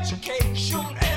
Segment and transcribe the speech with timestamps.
[0.00, 1.07] education.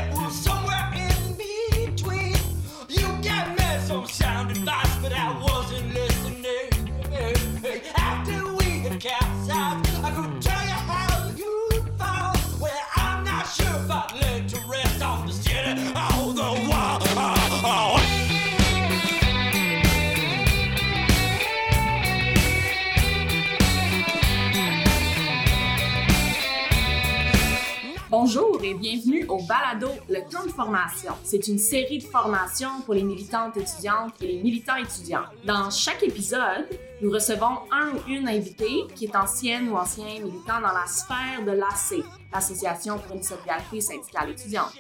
[28.92, 31.14] Bienvenue au Balado Le Camp de formation.
[31.24, 35.24] C'est une série de formations pour les militantes étudiantes et les militants étudiants.
[35.46, 36.68] Dans chaque épisode,
[37.02, 41.42] nous recevons un ou une invitée qui est ancienne ou ancien militant dans la sphère
[41.46, 44.74] de l'AC, l'Association pour une solidarité syndicale étudiante.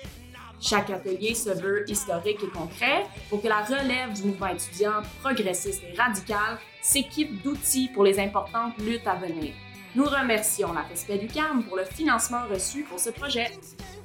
[0.60, 5.84] Chaque atelier se veut historique et concret pour que la relève du mouvement étudiant progressiste
[5.84, 9.54] et radical s'équipe d'outils pour les importantes luttes à venir.
[9.96, 13.52] Nous remercions la FESPED UQAM pour le financement reçu pour ce projet.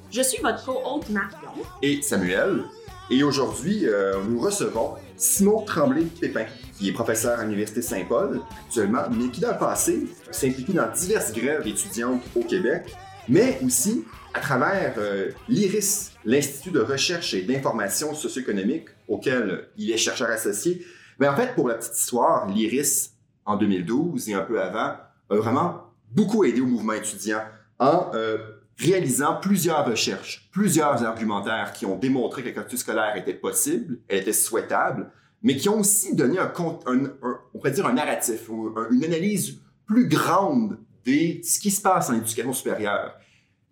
[0.09, 1.51] Je suis votre co-hôte Marion.
[1.81, 2.63] et Samuel.
[3.09, 6.45] Et aujourd'hui, euh, nous recevons Simon Tremblay-Pépin,
[6.77, 10.89] qui est professeur à l'Université Saint-Paul actuellement, mais qui dans le passé s'est impliqué dans
[10.91, 12.95] diverses grèves étudiantes au Québec,
[13.27, 19.97] mais aussi à travers euh, l'IRIS, l'Institut de recherche et d'information socio-économique auquel il est
[19.97, 20.85] chercheur associé.
[21.19, 23.11] Mais en fait, pour la petite histoire, l'IRIS,
[23.45, 24.95] en 2012 et un peu avant,
[25.29, 27.41] a vraiment beaucoup aidé au mouvement étudiant
[27.79, 28.37] en euh,
[28.77, 34.19] réalisant plusieurs recherches, plusieurs argumentaires qui ont démontré que la culture scolaire était possible, elle
[34.21, 35.11] était souhaitable,
[35.41, 36.51] mais qui ont aussi donné un,
[36.85, 37.11] un-
[37.53, 38.49] on pourrait dire un narratif,
[38.91, 43.15] une analyse plus grande de ce qui se passe en éducation supérieure.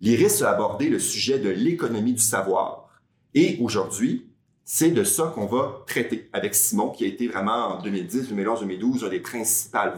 [0.00, 2.88] L'IRIS a abordé le sujet de l'économie du savoir.
[3.34, 4.30] Et aujourd'hui,
[4.64, 8.60] c'est de ça qu'on va traiter avec Simon, qui a été vraiment en 2010, 2011,
[8.60, 9.94] 2012, une des principales,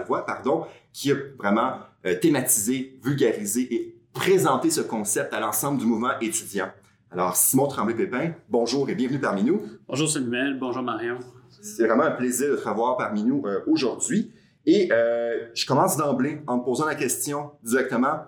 [0.00, 1.74] une voix, pardon, qui a vraiment
[2.06, 6.72] euh, thématisé, vulgarisé et présenté ce concept à l'ensemble du mouvement étudiant.
[7.12, 9.62] Alors, Simon Tremblay-Pépin, bonjour et bienvenue parmi nous.
[9.86, 11.20] Bonjour Samuel, bonjour Marion.
[11.62, 14.32] C'est vraiment un plaisir de te revoir parmi nous euh, aujourd'hui.
[14.66, 18.18] Et euh, je commence d'emblée en me posant la question directement,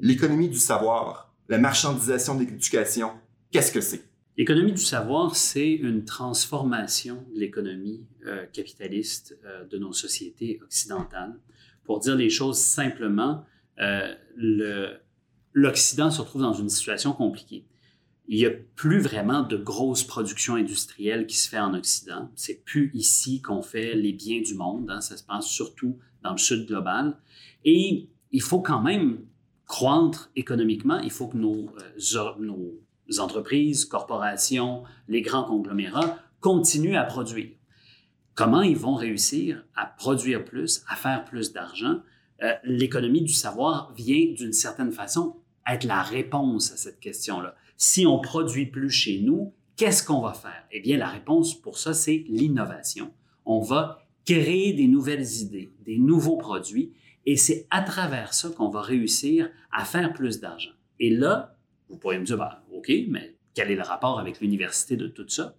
[0.00, 3.12] l'économie du savoir, la marchandisation de l'éducation,
[3.52, 4.02] qu'est-ce que c'est?
[4.36, 11.36] L'économie du savoir, c'est une transformation de l'économie euh, capitaliste euh, de nos sociétés occidentales.
[11.84, 13.44] Pour dire les choses simplement,
[13.80, 14.94] euh, le-
[15.58, 17.64] l'Occident se retrouve dans une situation compliquée.
[18.28, 22.30] Il n'y a plus vraiment de grosse production industrielle qui se fait en Occident.
[22.36, 24.88] C'est plus ici qu'on fait les biens du monde.
[24.90, 25.00] hein.
[25.00, 27.16] Ça se passe surtout dans le sud global.
[27.64, 29.24] Et il faut quand même
[29.66, 30.98] croître économiquement.
[31.00, 32.74] Il faut que nos, euh, nos
[33.18, 37.48] entreprises, corporations, les grands conglomérats continuent à produire.
[38.34, 42.00] Comment ils vont réussir à produire plus, à faire plus d'argent?
[42.42, 45.36] Euh, L'économie du savoir vient d'une certaine façon
[45.68, 47.54] être la réponse à cette question-là.
[47.76, 50.64] Si on produit plus chez nous, qu'est-ce qu'on va faire?
[50.72, 53.12] Eh bien, la réponse pour ça, c'est l'innovation.
[53.44, 56.92] On va créer des nouvelles idées, des nouveaux produits,
[57.24, 60.72] et c'est à travers ça qu'on va réussir à faire plus d'argent.
[61.00, 61.56] Et là,
[61.88, 65.28] vous pourriez me dire, bah, OK, mais quel est le rapport avec l'université de tout
[65.28, 65.54] ça?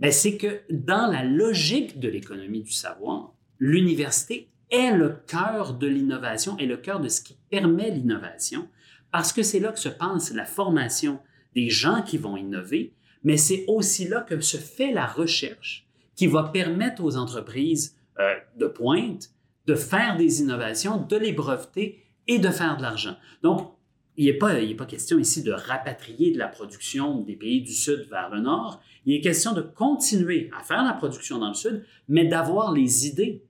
[0.00, 5.86] Ben, c'est que dans la logique de l'économie du savoir, l'université est le cœur de
[5.86, 8.68] l'innovation, est le cœur de ce qui permet l'innovation,
[9.12, 11.20] parce que c'est là que se passe la formation
[11.54, 15.86] des gens qui vont innover, mais c'est aussi là que se fait la recherche
[16.16, 19.30] qui va permettre aux entreprises euh, de pointe
[19.66, 23.16] de faire des innovations, de les breveter et de faire de l'argent.
[23.42, 23.72] Donc,
[24.16, 28.06] il n'est pas, pas question ici de rapatrier de la production des pays du Sud
[28.10, 28.80] vers le Nord.
[29.06, 33.06] Il est question de continuer à faire la production dans le Sud, mais d'avoir les
[33.06, 33.44] idées,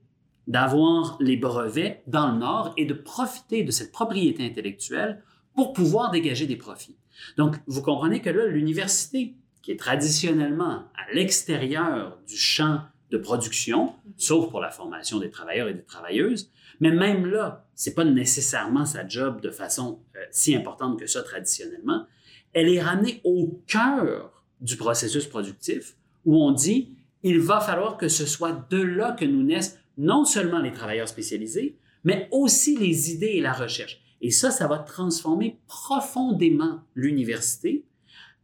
[0.47, 5.23] d'avoir les brevets dans le Nord et de profiter de cette propriété intellectuelle
[5.55, 6.97] pour pouvoir dégager des profits.
[7.37, 12.81] Donc, vous comprenez que là, l'université, qui est traditionnellement à l'extérieur du champ
[13.11, 17.93] de production, sauf pour la formation des travailleurs et des travailleuses, mais même là, c'est
[17.93, 22.07] pas nécessairement sa job de façon euh, si importante que ça traditionnellement.
[22.53, 25.95] Elle est ramenée au cœur du processus productif
[26.25, 30.25] où on dit il va falloir que ce soit de là que nous naissent non
[30.25, 34.01] seulement les travailleurs spécialisés, mais aussi les idées et la recherche.
[34.23, 37.85] Et ça, ça va transformer profondément l'université,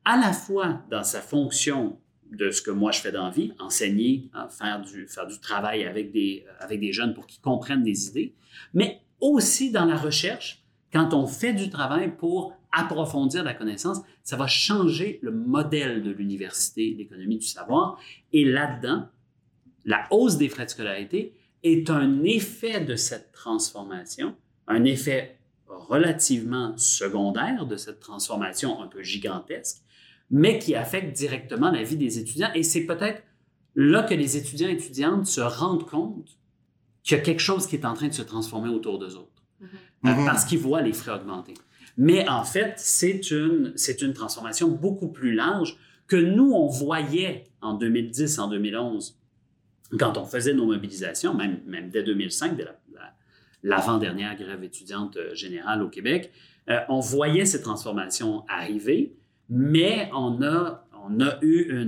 [0.03, 1.97] à la fois dans sa fonction
[2.31, 6.11] de ce que moi je fais dans la vie, enseigner, hein, faire, du, travail avec
[6.11, 8.35] des, avec des jeunes pour qu'ils comprennent des idées,
[8.73, 14.35] mais aussi dans la recherche, quand on fait du travail pour approfondir la connaissance, ça
[14.35, 17.97] va changer le modèle de l'université, l'économie du savoir.
[18.33, 19.07] Et là-dedans,
[19.85, 21.33] la hausse des frais de scolarité
[21.63, 24.35] est un effet de cette transformation,
[24.67, 25.38] un effet
[25.89, 29.81] relativement secondaire de cette transformation un peu gigantesque,
[30.31, 32.51] mais qui affecte directement la vie des étudiants.
[32.53, 33.23] Et c'est peut-être
[33.75, 36.37] là que les étudiants et étudiantes se rendent compte
[37.03, 39.43] qu'il y a quelque chose qui est en train de se transformer autour d'eux autres,
[39.59, 39.67] Mhm.
[40.05, 40.25] Euh, Mhm.
[40.25, 41.53] parce qu'ils voient les frais augmenter.
[41.97, 45.77] Mais en fait, c'est une, c'est une transformation beaucoup plus large
[46.07, 49.17] que nous, on voyait en 2010, en 2011,
[49.99, 52.79] quand on faisait nos mobilisations, même, même dès 2005, dès la-
[53.63, 56.31] l'avant-dernière grève étudiante euh, générale au Québec,
[56.69, 59.15] euh, on voyait ces transformations arriver,
[59.49, 60.85] mais on a,
[61.41, 61.81] eu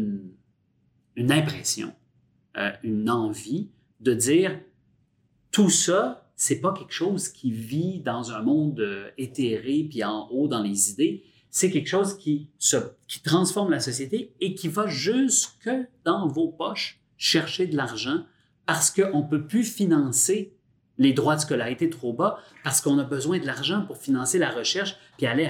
[1.16, 1.94] une, impression,
[2.58, 3.70] euh, une envie
[4.00, 4.60] de dire
[5.52, 8.84] tout ça, c'est pas quelque chose qui vit dans un monde
[9.18, 11.24] éthéré puis en haut dans les idées.
[11.52, 12.50] C'est quelque chose qui,
[13.08, 15.70] qui transforme la société et qui va jusque
[16.04, 18.26] dans vos poches chercher de l'argent
[18.66, 20.56] parce qu'on ne peut plus financer
[21.02, 24.52] les droits de scolarité trop bas parce qu'on a besoin de l'argent pour financer la
[24.52, 25.48] recherche puis aller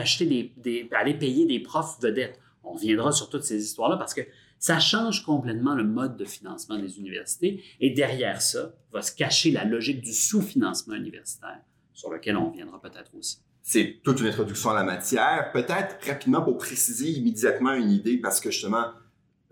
[1.13, 2.39] payer des profs vedettes.
[2.63, 4.21] On reviendra sur toutes ces histoires-là parce que
[4.59, 9.51] ça change complètement le mode de financement des universités et derrière ça va se cacher
[9.51, 11.59] la logique du sous-financement universitaire
[11.93, 13.39] sur lequel on reviendra peut-être aussi.
[13.61, 15.51] C'est toute une introduction à la matière.
[15.51, 18.85] Peut-être rapidement pour préciser immédiatement une idée, parce que justement,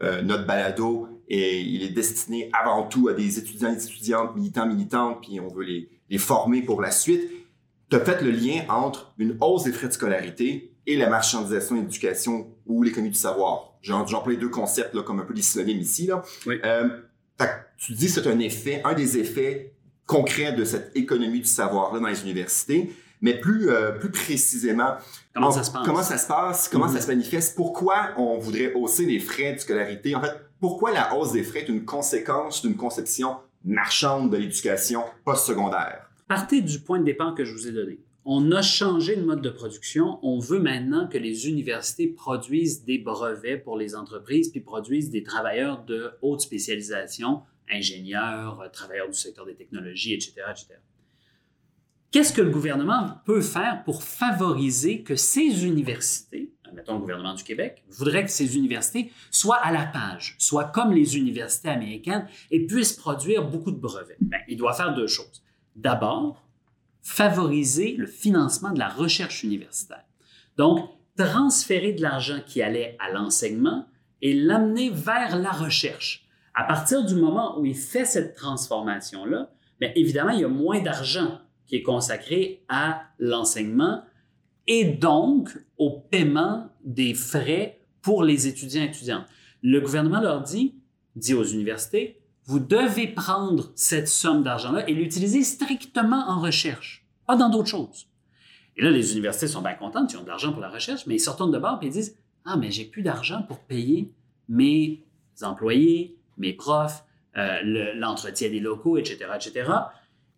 [0.02, 4.66] euh, notre balado, est, il est destiné avant tout à des étudiants et étudiantes, militants,
[4.66, 7.30] militantes, puis on veut les, les former pour la suite.
[7.90, 11.76] Tu as fait le lien entre une hausse des frais de scolarité et la marchandisation
[11.76, 13.74] de l'éducation ou l'économie du savoir.
[13.82, 16.08] J'emploie les deux concepts là, comme un peu des synonymes ici.
[16.08, 16.24] Là.
[16.46, 16.60] Oui.
[16.64, 16.90] Euh,
[17.78, 19.74] tu dis que c'est un effet, un des effets
[20.06, 22.92] concrets de cette économie du savoir-là dans les universités.
[23.22, 24.96] Mais plus, euh, plus précisément,
[25.34, 25.86] Comment on- ça se passe?
[25.86, 26.70] Comment ça se passe?
[26.70, 26.94] Comment Mhm.
[26.96, 27.56] ça se manifeste?
[27.56, 30.16] Pourquoi on voudrait hausser les frais de scolarité?
[30.16, 35.04] En fait, pourquoi la hausse des frais est une conséquence d'une conception marchande de l'éducation
[35.26, 36.10] postsecondaire?
[36.28, 38.00] Partez du point de départ que je vous ai donné.
[38.26, 40.20] On a changé de mode de production.
[40.22, 45.24] On veut maintenant que les universités produisent des brevets pour les entreprises, puis produisent des
[45.24, 50.68] travailleurs de haute spécialisation, ingénieurs, euh, travailleurs du secteur des technologies, etc., etc.
[52.12, 57.44] Qu'est-ce que le gouvernement peut faire pour favoriser que ces universités, mettons le gouvernement du
[57.44, 62.66] Québec, voudrait que ces universités soient à la page, soient comme les universités américaines et
[62.66, 64.18] puissent produire beaucoup de brevets?
[64.22, 65.44] Bien, il doit faire deux choses.
[65.76, 66.44] D'abord,
[67.04, 70.04] favoriser le financement de la recherche universitaire.
[70.58, 73.86] Donc, transférer de l'argent qui allait à l'enseignement
[74.24, 76.26] et l'amener vers la recherche.
[76.56, 80.82] À partir du moment où il fait cette transformation-là, bien évidemment, il y a moins
[80.82, 81.40] d'argent
[81.70, 84.04] qui est consacré à l'enseignement
[84.68, 89.26] et donc au paiement des frais pour les étudiants et étudiantes.
[89.62, 90.76] Le gouvernement leur dit,
[91.16, 97.36] dit aux universités, vous devez prendre cette somme d'argent-là et l'utiliser strictement en recherche, pas
[97.36, 98.08] dans d'autres choses.
[98.76, 101.16] Et là, les universités sont bien contentes, ils ont de l'argent pour la recherche, mais
[101.16, 104.12] ils se retournent de bord et ils disent Ah, mais j'ai plus d'argent pour payer
[104.48, 105.04] mes
[105.44, 107.04] employés, mes profs,
[107.38, 109.70] euh, le- l'entretien des locaux, etc., etc.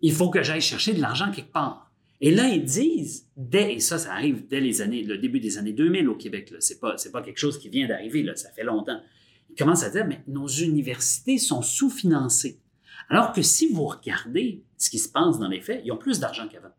[0.01, 1.92] Il faut que j'aille chercher de l'argent quelque part.
[2.19, 5.57] Et là, ils disent, dès, et ça, ça arrive dès les années, le début des
[5.57, 8.50] années 2000 au Québec, c'est pas, c'est pas quelque chose qui vient d'arriver, là, ça
[8.51, 9.00] fait longtemps.
[9.50, 12.59] Ils commencent à dire, mais nos universités sont sous-financées.
[13.09, 16.19] Alors que si vous regardez ce qui se passe dans les faits, ils ont plus
[16.19, 16.69] d'argent qu'avant.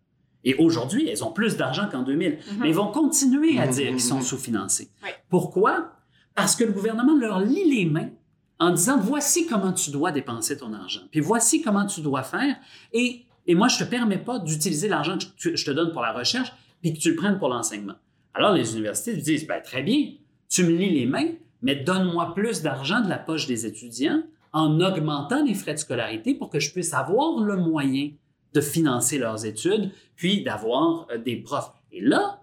[0.45, 2.39] Et aujourd'hui, elles ont plus d'argent qu'en 2000.
[2.59, 4.91] Mais ils vont continuer à dire qu'ils sont sous-financés.
[5.03, 5.11] Oui.
[5.29, 5.93] Pourquoi?
[6.35, 8.11] Parce que le gouvernement leur lie les mains
[8.59, 12.57] en disant voici comment tu dois dépenser ton argent, puis voici comment tu dois faire,
[12.93, 16.13] et, moi, je ne te permets pas d'utiliser l'argent que je te donne pour la
[16.13, 17.95] recherche, puis que tu le prennes pour l'enseignement.
[18.35, 20.13] Alors, les universités disent ben, très bien,
[20.49, 24.81] tu me lis les mains, mais donne-moi plus d'argent de la poche des étudiants en
[24.81, 28.11] augmentant les frais de scolarité pour que je puisse avoir le moyen
[28.53, 31.73] de financer leurs études, puis d'avoir euh, des profs.
[31.91, 32.41] Et là,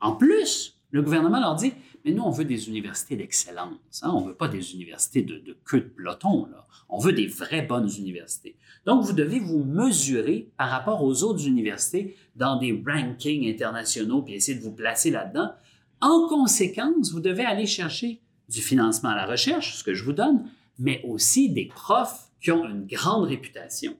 [0.00, 1.72] en plus, le gouvernement leur dit,
[2.04, 4.02] mais nous, on veut des universités d'excellence.
[4.02, 4.10] hein.
[4.14, 6.48] On ne veut pas des universités de, queue de peloton.
[6.88, 8.56] On veut des vraies bonnes universités.
[8.84, 14.34] Donc, vous devez vous mesurer par rapport aux autres universités dans des rankings internationaux, puis
[14.34, 15.52] essayer de vous placer là-dedans.
[16.00, 20.12] En conséquence, vous devez aller chercher du financement à la recherche, ce que je vous
[20.12, 23.96] donne, mais aussi des profs qui ont une grande réputation.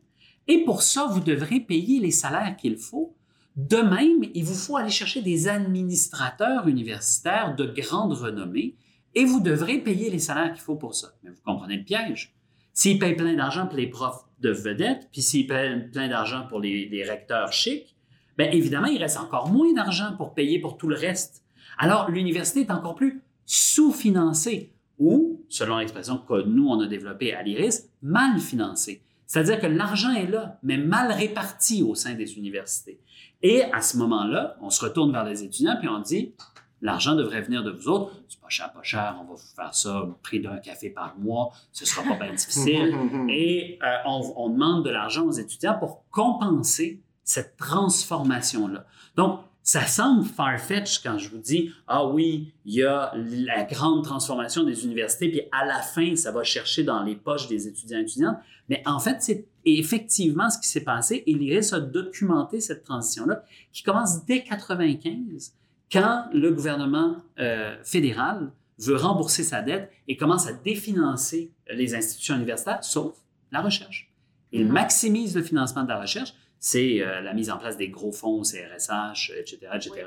[0.48, 3.14] Et pour ça, vous devrez payer les salaires qu'il faut.
[3.56, 8.76] De même, il vous faut aller chercher des administrateurs universitaires de grande renommée
[9.14, 11.12] et vous devrez payer les salaires qu'il faut pour ça.
[11.22, 12.34] Mais vous comprenez le piège.
[12.72, 16.60] S'ils payent plein d'argent pour les profs de vedettes, puis s'ils payent plein d'argent pour
[16.60, 17.94] les, recteurs chics,
[18.38, 21.44] bien évidemment, il reste encore moins d'argent pour payer pour tout le reste.
[21.76, 27.42] Alors, l'université est encore plus sous-financée ou, selon l'expression que nous, on a développée à
[27.42, 29.02] l'IRIS, mal financée.
[29.26, 33.00] C'est-à-dire que l'argent est là, mais mal réparti au sein des universités.
[33.42, 36.34] Et à ce moment-là, on se retourne vers les étudiants puis on dit,
[36.80, 38.12] l'argent devrait venir de vous autres.
[38.28, 41.16] C'est pas cher, pas cher, on va vous faire ça au prix d'un café par
[41.18, 42.96] mois, ce sera pas bien difficile.
[43.28, 48.84] Et euh, on, on demande de l'argent aux étudiants pour compenser cette transformation-là.
[49.16, 54.02] Donc, ça semble far-fetched quand je vous dis, ah oui, il y a la grande
[54.02, 57.98] transformation des universités, puis à la fin, ça va chercher dans les poches des étudiants
[57.98, 58.38] et étudiantes.
[58.68, 63.44] Mais en fait, c'est effectivement ce qui s'est passé et l'IRIS a documenté cette transition-là
[63.72, 65.54] qui commence dès 95,
[65.90, 72.34] quand le gouvernement euh, fédéral veut rembourser sa dette et commence à définancer les institutions
[72.34, 73.14] universitaires, sauf
[73.52, 74.10] la recherche.
[74.50, 78.12] Il maximise le financement de la recherche c'est euh, la mise en place des gros
[78.12, 80.06] fonds, CRSH, etc., etc.,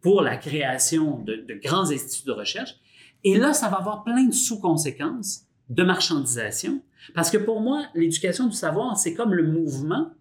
[0.00, 2.76] pour la création de, de, grands instituts de recherche.
[3.24, 6.82] Et là, ça va avoir plein de sous-conséquences de marchandisation,
[7.14, 10.12] parce que pour moi, l'éducation du savoir, c'est comme le mouvement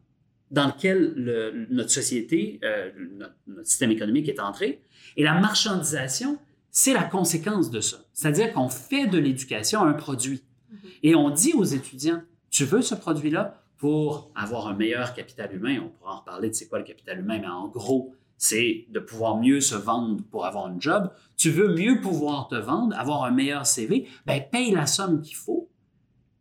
[0.51, 4.81] dans lequel le, notre société, euh, notre, notre, système économique est entré,
[5.15, 6.37] et la marchandisation,
[6.71, 7.97] c'est la conséquence de ça.
[8.13, 10.43] C'est-à-dire qu'on fait de l'éducation un produit.
[10.71, 10.89] Mm-hmm.
[11.03, 13.61] Et on dit aux étudiants, tu veux ce produit-là?
[13.77, 15.79] pour avoir un meilleur capital humain.
[15.83, 18.99] On pourra en reparler de c'est quoi le capital humain, mais en gros, c'est de
[18.99, 21.09] pouvoir mieux se vendre pour avoir un job.
[21.35, 25.35] Tu veux mieux pouvoir te vendre, avoir un meilleur CV, ben paye la somme qu'il
[25.35, 25.69] faut.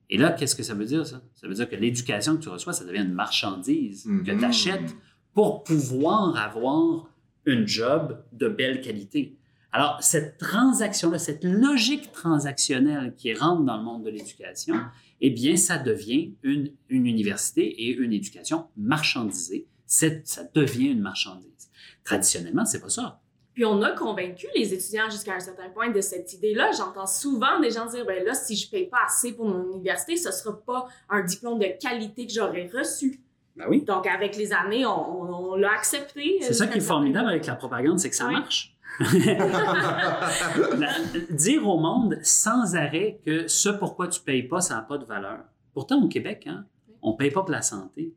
[0.09, 1.21] Et là, qu'est-ce que ça veut dire, ça?
[1.35, 4.39] Ça veut dire que l'éducation que tu reçois, ça devient une marchandise que Mhm.
[4.39, 4.97] tu achètes
[5.35, 7.09] pour pouvoir avoir
[7.45, 9.37] une job de belle qualité.
[9.73, 14.77] Alors, cette transaction-là, cette logique transactionnelle qui rentre dans le monde de l'éducation,
[15.21, 19.67] eh bien, ça devient une, une université et une éducation marchandisée.
[19.87, 20.09] Ça
[20.55, 21.66] devient une marchandise.
[22.07, 23.21] Traditionnellement, c'est pas ça.
[23.53, 26.71] Puis on a convaincu les étudiants jusqu'à un certain point de cette idée-là.
[26.77, 30.17] J'entends souvent des gens dire, ben là, si je paye pas assez pour mon université,
[30.17, 33.21] ce sera pas un diplôme de qualité que j'aurais reçu.
[33.57, 33.83] Ben oui.
[33.83, 36.39] Donc, avec les années, on, l'a accepté.
[36.43, 38.35] C'est ça qui est formidable avec la propagande, c'est que ça Oui.
[38.35, 38.77] marche.
[41.31, 45.07] Dire au monde sans arrêt que ce pourquoi tu payes pas, ça n'a pas de
[45.07, 45.39] valeur.
[45.73, 46.67] Pourtant, au Québec, hein,
[47.01, 48.13] on ne paye pas pour la santé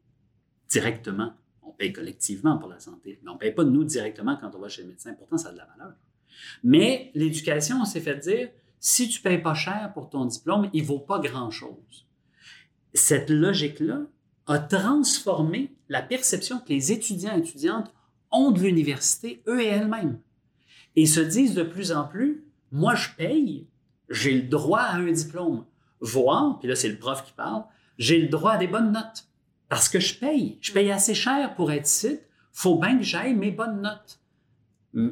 [0.69, 1.33] directement.
[1.79, 4.67] Paye collectivement pour la santé, mais on ne paye pas nous directement quand on va
[4.67, 5.13] chez le médecin.
[5.13, 5.93] Pourtant, ça a de la valeur.
[6.61, 8.49] Mais l'éducation, on s'est fait dire,
[8.81, 12.05] si tu payes pas cher pour ton diplôme, il vaut pas grand-chose.
[12.93, 14.01] Cette logique-là
[14.47, 17.93] a transformé la perception que les étudiants et étudiantes
[18.29, 20.19] ont de l'université, eux et elles-mêmes.
[20.97, 22.43] Et se disent de plus en plus,
[22.73, 23.67] moi je paye,
[24.09, 25.65] j'ai le droit à un diplôme.
[26.01, 27.63] Voir, puis là c'est le prof qui parle,
[27.97, 29.28] j'ai le droit à des bonnes notes.
[29.69, 30.57] Parce que je paye.
[30.61, 32.19] Je paye assez cher pour être ici.
[32.51, 34.19] faut bien que j'aille mes bonnes notes.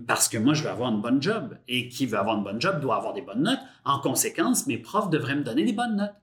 [0.07, 1.57] Parce que moi, je veux avoir une bonne job.
[1.67, 3.59] Et qui veut avoir une bonne job doit avoir des bonnes notes.
[3.85, 6.15] En conséquence, mes profs devraient me donner des bonnes notes.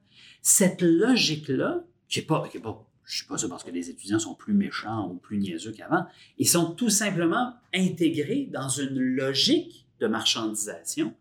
[0.42, 4.34] Cette logique-là, qui n'est pas, pas, je suis pas sûr parce que les étudiants sont
[4.34, 6.04] plus méchants ou plus niaiseux qu'avant,
[6.36, 11.14] ils sont tout simplement intégrés dans une logique de marchandisation,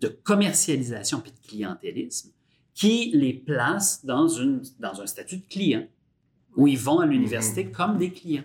[0.00, 2.30] de commercialisation puis de clientélisme
[2.74, 5.86] qui les place dans un statut de client
[6.56, 8.44] où ils vont à l'université comme des clients.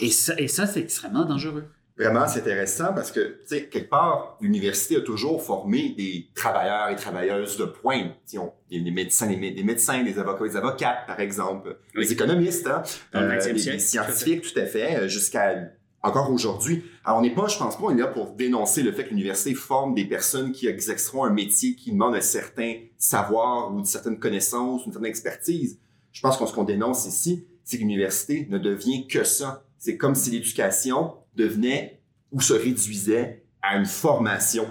[0.00, 1.64] Et ça, et ça c'est extrêmement dangereux.
[1.98, 6.90] Vraiment, c'est intéressant parce que, tu sais, quelque part, l'université a toujours formé des travailleurs
[6.90, 8.10] et travailleuses de pointe.
[8.28, 11.78] Tu sais, on- Des, médecins, des, mé- des médecins, des avocats, des avocates, par exemple,
[11.94, 12.04] Oui.
[12.04, 12.82] des économistes, hein,
[13.14, 15.70] euh, 20e des, siècle, des scientifiques, tout à fait, euh, jusqu'à
[16.02, 16.84] encore aujourd'hui.
[17.02, 19.10] Alors, on n'est pas, je pense pas, on est là pour dénoncer le fait que
[19.10, 23.86] l'université forme des personnes qui exerceront un métier qui demande un certain savoir ou une
[23.86, 25.78] certaine connaissance, une certaine expertise.
[26.16, 29.66] Je pense qu'on ce qu'on dénonce ici, c'est que l'université ne devient que ça.
[29.76, 32.00] C'est comme si l'éducation devenait
[32.32, 34.66] ou se réduisait à une formation.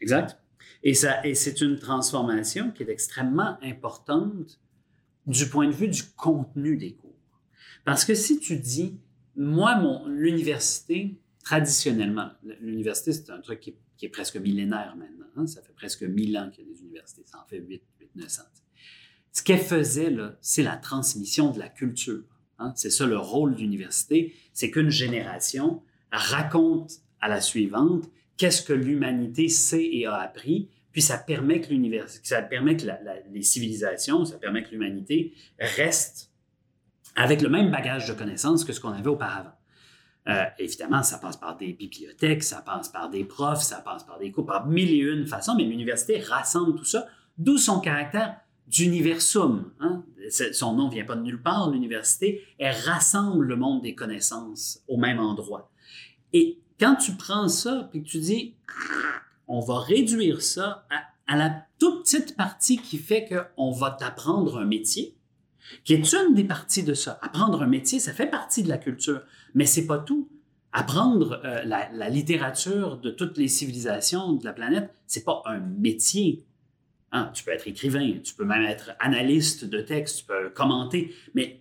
[0.00, 0.36] Exact.
[0.82, 4.60] Et, et c'est une transformation qui est extrêmement importante
[5.28, 7.14] du point de vue du contenu des cours.
[7.84, 8.98] Parce que si tu dis,
[9.36, 15.26] moi, mon, l'université, traditionnellement, l'université, c'est un truc qui est, qui est presque millénaire maintenant.
[15.36, 15.46] hein.
[15.46, 17.22] Ça fait presque 1000 ans qu'il y a des universités.
[17.26, 18.42] Ça en fait 8, 8 900.
[19.34, 22.22] Ce qu'elle faisait, c'est la transmission de la culture.
[22.60, 22.72] hein.
[22.76, 24.32] C'est ça le rôle de l'université.
[24.52, 28.04] C'est qu'une génération raconte à la suivante
[28.36, 31.68] qu'est-ce que l'humanité sait et a appris, puis ça permet que
[32.22, 32.86] ça permet que
[33.32, 36.30] les civilisations, ça permet que l'humanité reste
[37.16, 39.54] avec le même bagage de connaissances que ce qu'on avait auparavant.
[40.28, 44.18] Euh, évidemment, ça passe par des bibliothèques, ça passe par des profs, ça passe par
[44.18, 48.36] des cours, par mille et une façons, mais l'université rassemble tout ça, d'où son caractère
[48.66, 49.72] d'universum.
[49.80, 50.04] Hein?
[50.52, 54.96] Son nom vient pas de nulle part, l'université, elle rassemble le monde des connaissances au
[54.96, 55.70] même endroit.
[56.32, 58.54] Et quand tu prends ça, puis que tu dis,
[59.46, 64.58] on va réduire ça à, à la toute petite partie qui fait qu'on va t'apprendre
[64.58, 65.16] un métier,
[65.84, 67.18] qui est une des parties de ça.
[67.22, 69.22] Apprendre un métier, ça fait partie de la culture,
[69.54, 70.28] mais c'est pas tout.
[70.72, 75.60] Apprendre euh, la, la, littérature de toutes les civilisations de la planète, c'est pas un
[75.60, 76.44] métier.
[77.16, 81.14] Hein, tu peux être écrivain, tu peux même être analyste de texte, tu peux commenter,
[81.32, 81.60] mais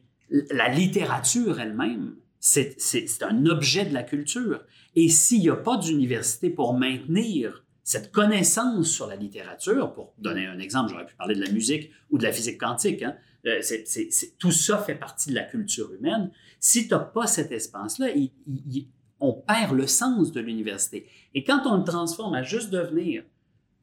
[0.49, 2.75] la littérature elle-même, c'est
[3.21, 4.63] un objet de la culture.
[4.95, 10.47] Et s'il n'y a pas d'université pour maintenir cette connaissance sur la littérature, pour donner
[10.47, 13.61] un exemple, j'aurais pu parler de la musique ou de la physique quantique, hein, euh,
[14.39, 16.31] tout ça fait partie de la culture humaine.
[16.59, 18.07] Si tu n'as pas cet espace-là,
[19.19, 21.07] on perd le sens de l'université.
[21.35, 23.23] Et quand on le transforme à juste devenir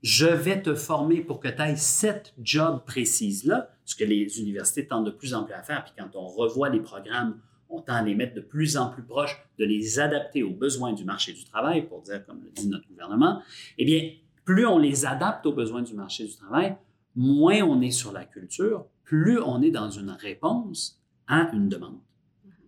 [0.02, 4.86] je vais te former pour que tu ailles cette job précise-là, ce que les universités
[4.86, 7.38] tentent de plus en plus à faire, puis quand on revoit les programmes,
[7.68, 10.92] on tend à les mettre de plus en plus proches, de les adapter aux besoins
[10.92, 13.42] du marché du travail, pour dire comme le dit notre gouvernement,
[13.78, 14.10] eh bien,
[14.44, 16.76] plus on les adapte aux besoins du marché du travail,
[17.14, 21.98] moins on est sur la culture, plus on est dans une réponse à une demande.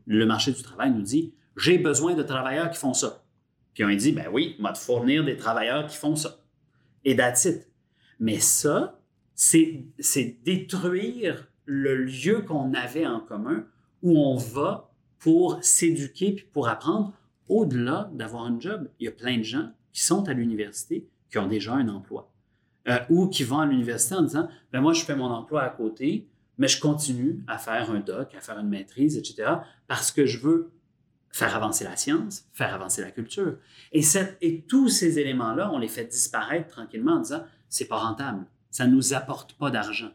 [0.06, 3.24] Le marché du travail nous dit, j'ai besoin de travailleurs qui font ça.
[3.74, 6.41] Puis on dit, ben oui, on va te fournir des travailleurs qui font ça
[7.04, 7.48] et that's
[8.20, 9.00] Mais ça,
[9.34, 13.64] c'est détruire le lieu qu'on avait en commun
[14.02, 17.12] où on va pour s'éduquer puis pour apprendre
[17.48, 18.88] au-delà d'avoir un job.
[18.98, 22.30] Il y a plein de gens qui sont à l'université qui ont déjà un emploi
[22.88, 25.70] euh, ou qui vont à l'université en disant ben moi je fais mon emploi à
[25.70, 26.26] côté
[26.58, 29.50] mais je continue à faire un doc, à faire une maîtrise, etc.
[29.88, 30.70] parce que je veux
[31.32, 33.56] faire avancer la science, faire avancer la culture.
[33.90, 34.02] Et,
[34.68, 39.14] tous ces éléments-là, on les fait disparaître tranquillement en disant c'est pas rentable, ça nous
[39.14, 40.12] apporte pas d'argent.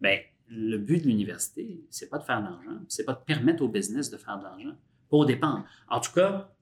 [0.00, 3.62] Bien, le but de l'université, c'est pas de faire de l'argent, c'est pas de permettre
[3.62, 4.76] au business de faire de l'argent.
[5.08, 5.64] Pour dépendre.
[5.88, 6.52] En tout cas,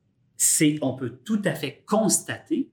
[0.82, 2.70] on peut tout à fait constater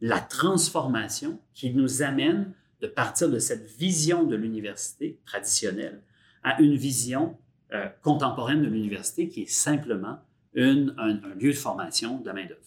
[0.00, 6.02] la transformation qui nous amène de partir de cette vision de l'université traditionnelle
[6.44, 7.36] à une vision
[7.72, 10.20] euh, contemporaine de l'université qui est simplement
[10.58, 12.60] un, lieu de formation de main-d'œuvre.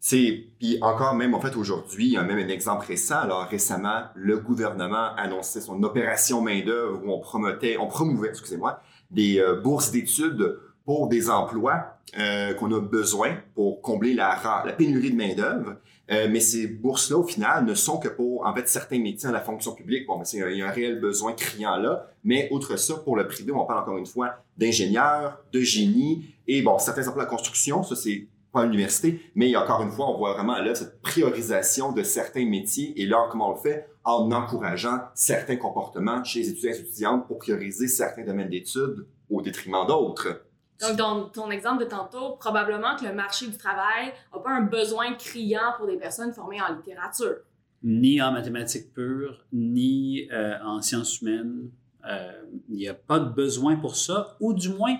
[0.00, 3.20] C'est, puis encore même, en fait, aujourd'hui, il y a même un exemple récent.
[3.20, 9.38] Alors, récemment, le gouvernement annonçait son opération main-d'œuvre où on promotait, on promouvait, excusez-moi, des
[9.38, 15.10] euh, bourses d'études pour des emplois euh, qu'on a besoin pour combler la, la pénurie
[15.10, 15.76] de main-d'œuvre.
[16.10, 19.32] Euh, mais ces bourses-là, au final, ne sont que pour, en fait, certains métiers dans
[19.32, 20.06] la fonction publique.
[20.06, 22.10] Bon, mais il y a un réel besoin criant là.
[22.24, 26.60] Mais outre ça, pour le privé, on parle encore une fois d'ingénieurs, de génie et
[26.60, 27.82] bon, certains emplois de construction.
[27.82, 31.90] Ça, c'est pas à l'université, mais encore une fois, on voit vraiment là cette priorisation
[31.90, 32.92] de certains métiers.
[33.00, 33.88] Et là, comment on le fait?
[34.04, 39.40] En encourageant certains comportements chez les étudiants et étudiantes pour prioriser certains domaines d'études au
[39.40, 40.43] détriment d'autres.
[40.80, 44.62] Donc, dans ton exemple de tantôt, probablement que le marché du travail n'a pas un
[44.62, 47.36] besoin criant pour des personnes formées en littérature.
[47.82, 51.70] Ni en mathématiques pures, ni euh, en sciences humaines.
[52.08, 52.32] Euh,
[52.68, 54.98] il n'y a pas de besoin pour ça, ou du moins,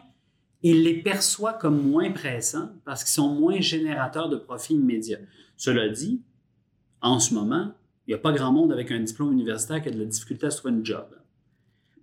[0.62, 5.18] il les perçoit comme moins pressants parce qu'ils sont moins générateurs de profits immédiats.
[5.56, 6.22] Cela dit,
[7.02, 7.72] en ce moment,
[8.06, 10.46] il n'y a pas grand monde avec un diplôme universitaire qui a de la difficulté
[10.46, 11.06] à se trouver un job.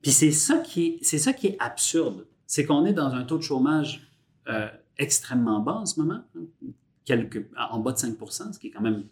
[0.02, 0.62] Puis c'est ça
[1.02, 4.12] c'est ça qui est absurde c'est qu'on est dans un taux de chômage
[4.50, 6.22] euh, extrêmement bas en ce moment,
[7.58, 9.06] en bas de 5% ce qui est quand même.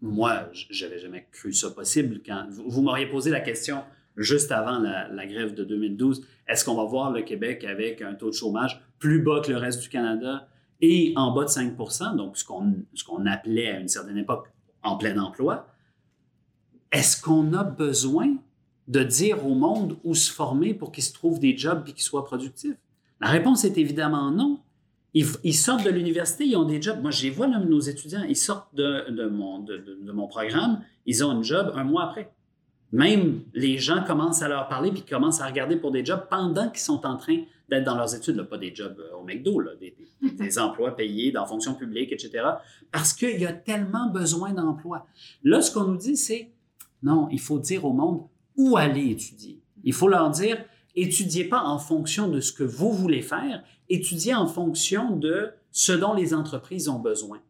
[0.00, 2.22] Moi, j'avais jamais cru ça possible.
[2.24, 3.82] Quand vous, m'auriez posé la question
[4.16, 8.30] juste avant la, grève de 2012, est-ce qu'on va voir le Québec avec un taux
[8.30, 10.48] de chômage plus bas que le reste du Canada
[10.80, 14.50] et en bas de 5% donc ce qu'on appelait à une certaine époque
[14.82, 15.68] en plein emploi?
[16.90, 18.34] Est-ce qu'on a besoin
[18.92, 22.02] de dire au monde où se former pour qu'ils se trouvent des jobs et qu'ils
[22.02, 22.76] soient productifs?
[23.20, 24.60] La réponse est évidemment non.
[25.14, 27.00] Ils, sortent de l'université, ils ont des jobs.
[27.02, 31.30] Moi, je les vois, nos étudiants, ils sortent de, mon, de, mon, programme, ils ont
[31.30, 32.32] un job un mois après.
[32.92, 36.68] Même les gens commencent à leur parler puis commencent à regarder pour des jobs pendant
[36.68, 38.42] qu'ils sont en train d'être dans leurs études.
[38.42, 39.94] pas des jobs euh, au McDo, des,
[40.38, 42.44] des, emplois payés dans fonction publique, etc.
[42.90, 45.06] Parce qu'il y a tellement besoin d'emplois.
[45.42, 46.50] Là, ce qu'on nous dit, c'est
[47.02, 48.22] non, il faut dire au monde,
[48.56, 49.60] où aller étudier.
[49.84, 54.34] Il faut leur dire, étudiez pas en fonction de ce que vous voulez faire, étudiez
[54.34, 57.40] en fonction de ce dont les entreprises ont besoin.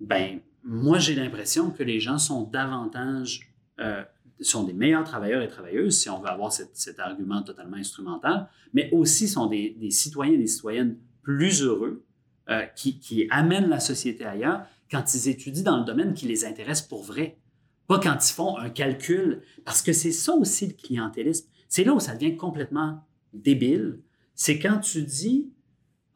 [0.00, 4.02] Ben, moi, j'ai l'impression que les gens sont davantage, euh,
[4.40, 8.90] sont des meilleurs travailleurs et travailleuses, si on veut avoir cet, argument totalement instrumental, mais
[8.92, 12.04] aussi sont des, citoyens et des citoyennes plus heureux,
[12.48, 16.44] euh, qui, qui amènent la société ailleurs quand ils étudient dans le domaine qui les
[16.44, 17.38] intéresse pour vrai.
[17.86, 21.48] Pas quand ils font un calcul, parce que c'est ça aussi le clientélisme.
[21.68, 24.00] C'est là où ça devient complètement débile.
[24.34, 25.50] C'est quand tu dis,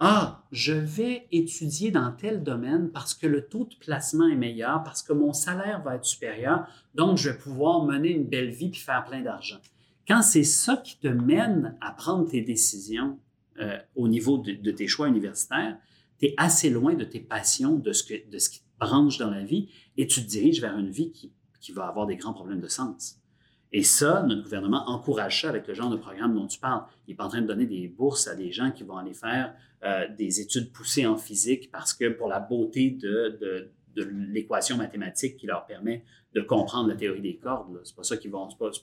[0.02, 4.82] ah, je vais étudier dans tel domaine parce que le taux de placement est meilleur,
[4.82, 8.70] parce que mon salaire va être supérieur, donc je vais pouvoir mener une belle vie
[8.70, 9.58] puis faire plein d'argent.
[10.08, 13.18] quand c'est ça qui te mène à prendre tes décisions
[13.60, 15.76] euh, au niveau de, tes choix universitaires,
[16.18, 19.30] tu es assez loin de tes passions, de ce, de ce qui te branche dans
[19.30, 21.30] la vie, et tu te diriges vers une vie qui,
[21.60, 23.20] qui va avoir des grands problèmes de sens.
[23.72, 26.82] Et ça, notre gouvernement encourage ça avec le genre de programme dont tu parles.
[27.06, 29.54] Il n'est en train de donner des bourses à des gens qui vont aller faire
[29.84, 35.46] euh, des études poussées en physique parce que pour la beauté de, l'équation mathématique qui
[35.46, 37.74] leur permet de comprendre la théorie des cordes.
[37.74, 38.02] Pas, c'est pas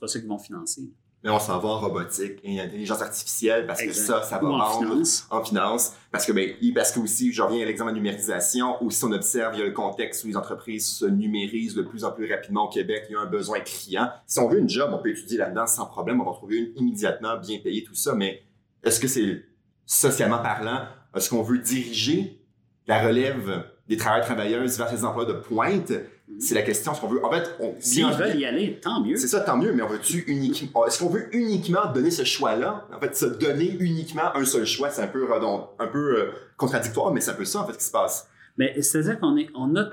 [0.06, 0.90] ça qu'ils vont financer.
[1.24, 4.00] Mais on s'en va en robotique et intelligence artificielle parce Exact.
[4.00, 5.26] que ça, ça va Ou en finance.
[5.30, 5.92] en finance.
[6.12, 9.10] Parce que, ben, parce que aussi, je reviens à l'exemple de la numérisation, aussi on
[9.10, 12.32] observe, il y a le contexte où les entreprises se numérisent de plus en plus
[12.32, 14.10] rapidement au Québec, il y a un besoin criant.
[14.26, 16.72] Si on veut une job, on peut étudier là-dedans sans problème, on va trouver une
[16.76, 18.42] immédiatement, bien payée, tout ça, mais
[18.84, 19.44] est-ce que c'est
[19.86, 20.82] socialement parlant,
[21.16, 22.40] est-ce qu'on veut diriger
[22.86, 25.92] la relève des travailleurs travailleuses vers ces emplois de pointe?
[26.40, 26.92] C'est la question.
[26.92, 29.16] Est-ce qu'on veut, en fait, on, S'ils bien- veulent y aller, tant mieux.
[29.16, 30.86] c'est ça, tant mieux, mais on veut-tu uniquement.
[30.86, 32.86] Est-ce qu'on veut uniquement donner ce choix-là?
[32.94, 36.30] En fait, se donner uniquement un seul choix, c'est un peu, redond- un peu euh,
[36.56, 38.28] contradictoire, mais c'est un peu ça, en fait, qui se passe.
[38.56, 39.88] Mais c'est-à-dire qu'on est, on a,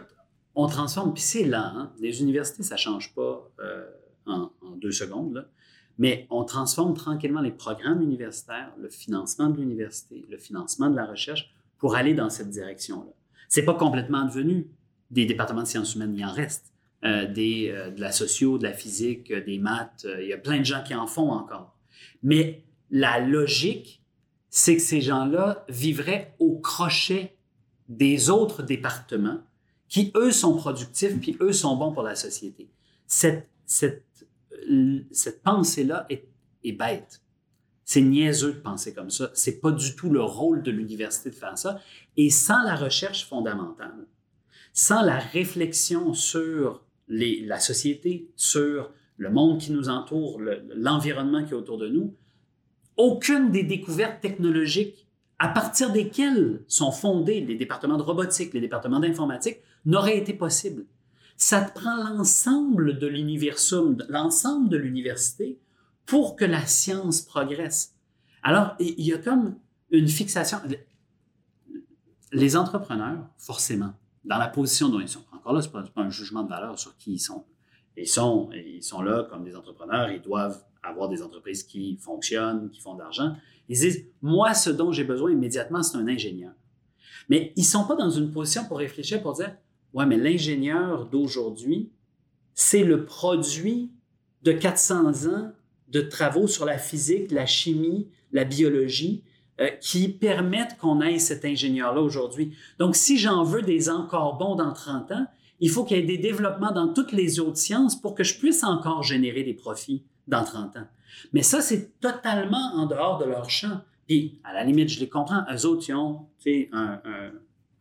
[0.55, 1.57] on transforme, puis c'est lent.
[1.75, 1.91] hein.
[1.99, 3.85] Les universités, ça change pas euh,
[4.25, 5.45] en, en deux secondes, là.
[5.97, 11.05] mais on transforme tranquillement les programmes universitaires, le financement de l'université, le financement de la
[11.05, 13.11] recherche pour aller dans cette direction-là.
[13.49, 14.67] C'est pas complètement devenu
[15.15, 16.71] des départements de sciences humaines, il en reste.
[17.03, 20.37] Euh, des, euh, de la socio, de la physique, euh, des maths, il y a
[20.37, 21.77] plein de gens qui en font encore.
[22.23, 24.01] Mais la logique,
[24.49, 27.37] c'est que ces gens-là vivraient au crochet
[27.89, 29.39] des autres départements
[29.87, 32.71] qui, eux, sont productifs, puis eux, sont bons pour la société.
[33.05, 34.25] Cette, cette,
[35.11, 36.27] cette pensée-là est,
[36.63, 37.21] est bête.
[37.83, 39.29] C'est niaiseux de penser comme ça.
[39.35, 41.79] C'est pas du tout le rôle de l'université de faire ça.
[42.17, 44.07] Et sans la recherche fondamentale,
[44.75, 51.51] sans la réflexion sur la société, sur le monde qui nous entoure, le- l'environnement qui
[51.51, 52.13] est autour de nous,
[52.97, 55.07] aucune des découvertes technologiques
[55.39, 60.85] à partir desquelles sont fondés les départements de robotique, les départements d'informatique, n'aurait été possible.
[61.37, 65.57] Ça te prend l'ensemble de l'universum, l'ensemble de l'université
[66.05, 67.93] pour que la science progresse.
[68.43, 69.55] Alors, il y a comme
[69.91, 70.57] une fixation.
[72.31, 73.93] Les entrepreneurs, forcément,
[74.25, 76.77] dans la position dont ils sont, encore là, ce n'est pas, un jugement de valeur
[76.77, 77.45] sur qui ils sont.
[77.95, 82.69] Ils sont, ils sont là comme des entrepreneurs, ils doivent avoir des entreprises qui fonctionnent,
[82.69, 83.35] qui font de l'argent.
[83.69, 86.51] Ils disent, moi, ce dont j'ai besoin immédiatement, c'est un ingénieur.
[87.29, 89.55] Mais ils ne sont pas dans une position pour réfléchir, pour dire,
[89.93, 91.91] ouais, mais l'ingénieur d'aujourd'hui,
[92.53, 93.91] c'est le produit
[94.43, 95.51] de 400 ans
[95.87, 99.23] de travaux sur la physique, la chimie, la biologie,
[99.61, 102.55] euh, qui permettent qu'on ait cet ingénieur-là aujourd'hui.
[102.77, 105.27] Donc, si j'en veux des encore bons dans 30 ans,
[105.61, 108.37] il faut qu'il y ait des développements dans toutes les autres sciences pour que je
[108.37, 110.87] puisse encore générer des profits dans 30 ans.
[111.31, 113.81] Mais ça, c'est totalement en dehors de leur champ.
[114.07, 115.43] Puis, à la limite, je les comprends.
[115.49, 116.27] Eux autres, ils ont
[116.73, 117.31] un, un,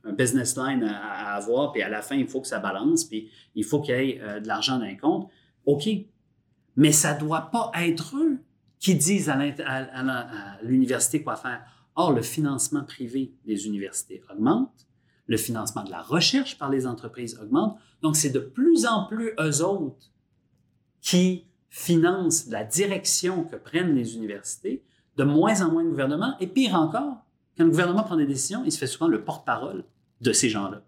[0.05, 3.05] un business line à, à avoir, puis à la fin, il faut que ça balance,
[3.05, 5.29] puis il faut qu'il y ait euh, de l'argent dans les comptes.
[5.67, 5.89] OK.
[6.77, 8.39] Mais ça ne doit pas être eux
[8.85, 11.65] qui disent à l'université quoi faire.
[11.97, 14.87] Or, le financement privé des universités augmente,
[15.27, 17.79] le financement de la recherche par les entreprises augmente.
[18.03, 20.13] Donc, c'est de plus en plus eux autres
[21.01, 24.85] qui financent la direction que prennent les universités,
[25.17, 26.37] de moins en moins de gouvernement.
[26.41, 27.25] Et pire encore,
[27.57, 29.85] quand le gouvernement prend des décisions, il se fait souvent le porte-parole
[30.21, 30.83] de ces gens-là.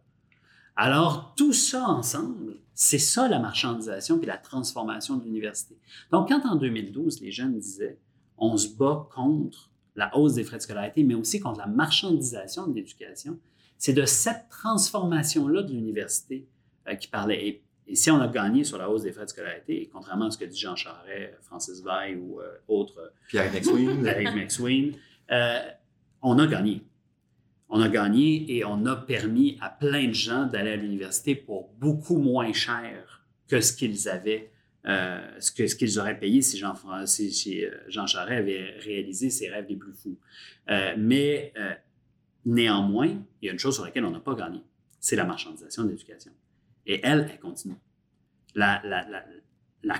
[0.76, 5.76] Alors, tout ça ensemble, c'est ça la marchandisation puis la transformation de l'université.
[6.12, 7.98] Donc, quand en 2012, les jeunes disaient
[8.36, 12.66] on se bat contre la hausse des frais de scolarité, mais aussi contre la marchandisation
[12.66, 13.38] de l'éducation,
[13.78, 16.46] c'est de cette transformation-là de l'université
[16.86, 17.48] euh, qui parlait.
[17.48, 20.26] Et, et si on a gagné sur la hausse des frais de scolarité, et contrairement
[20.26, 24.06] à ce que dit Jean Charest, Francis Veil ou euh, autres, Pierre McSween.
[24.06, 24.96] avec McSween,
[25.30, 25.60] euh,
[26.20, 26.82] on a gagné.
[27.68, 31.70] On a gagné et on a permis à plein de gens d'aller à l'université pour
[31.78, 34.52] beaucoup moins cher que ce qu'ils avaient,
[34.86, 36.74] euh, ce qu'ils auraient payé si Jean,
[37.06, 40.18] si, si, euh, Jean Charest avait réalisé ses rêves les plus fous.
[40.70, 41.52] Euh, mais
[42.44, 43.08] néanmoins,
[43.42, 44.62] il y a une chose sur laquelle on n'a pas gagné,
[45.00, 46.32] c'est la marchandisation de l'éducation.
[46.86, 47.76] Et elle, elle continue.
[48.54, 48.80] La,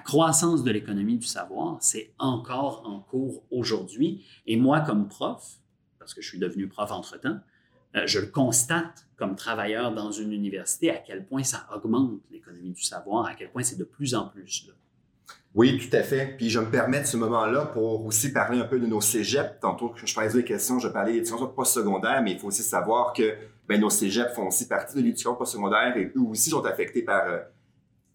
[0.05, 4.25] croissance de l'économie du savoir, c'est encore en cours aujourd'hui.
[4.47, 5.59] Et moi, comme prof,
[5.99, 7.41] parce que je suis devenu prof entre-temps,
[8.05, 12.83] je le constate comme travailleur dans une université à quel point ça augmente l'économie du
[12.83, 14.69] savoir, à quel point c'est de plus en plus.
[15.55, 16.35] Oui, tout à fait.
[16.37, 19.59] Puis je me permets de ce moment-là pour aussi parler un peu de nos cégeps.
[19.59, 23.15] Tantôt que je posais des questions, je parlais d'éducation postsecondaire, mais il faut aussi savoir
[23.15, 23.35] que
[23.67, 27.27] ben, nos cégeps font aussi partie de l'éducation postsecondaire et eux aussi sont affectés par
[27.27, 27.39] euh,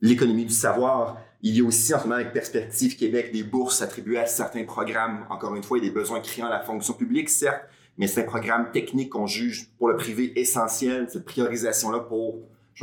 [0.02, 1.18] l'économie du savoir.
[1.42, 4.64] Il y a aussi en ce moment avec Perspective Québec des bourses attribuées à certains
[4.64, 5.26] programmes.
[5.32, 7.64] Encore une fois, il y a des besoins criants à la fonction publique, certes,
[7.98, 12.40] mais c'est un programme technique qu'on juge pour le privé essentiel, cette priorisation-là pour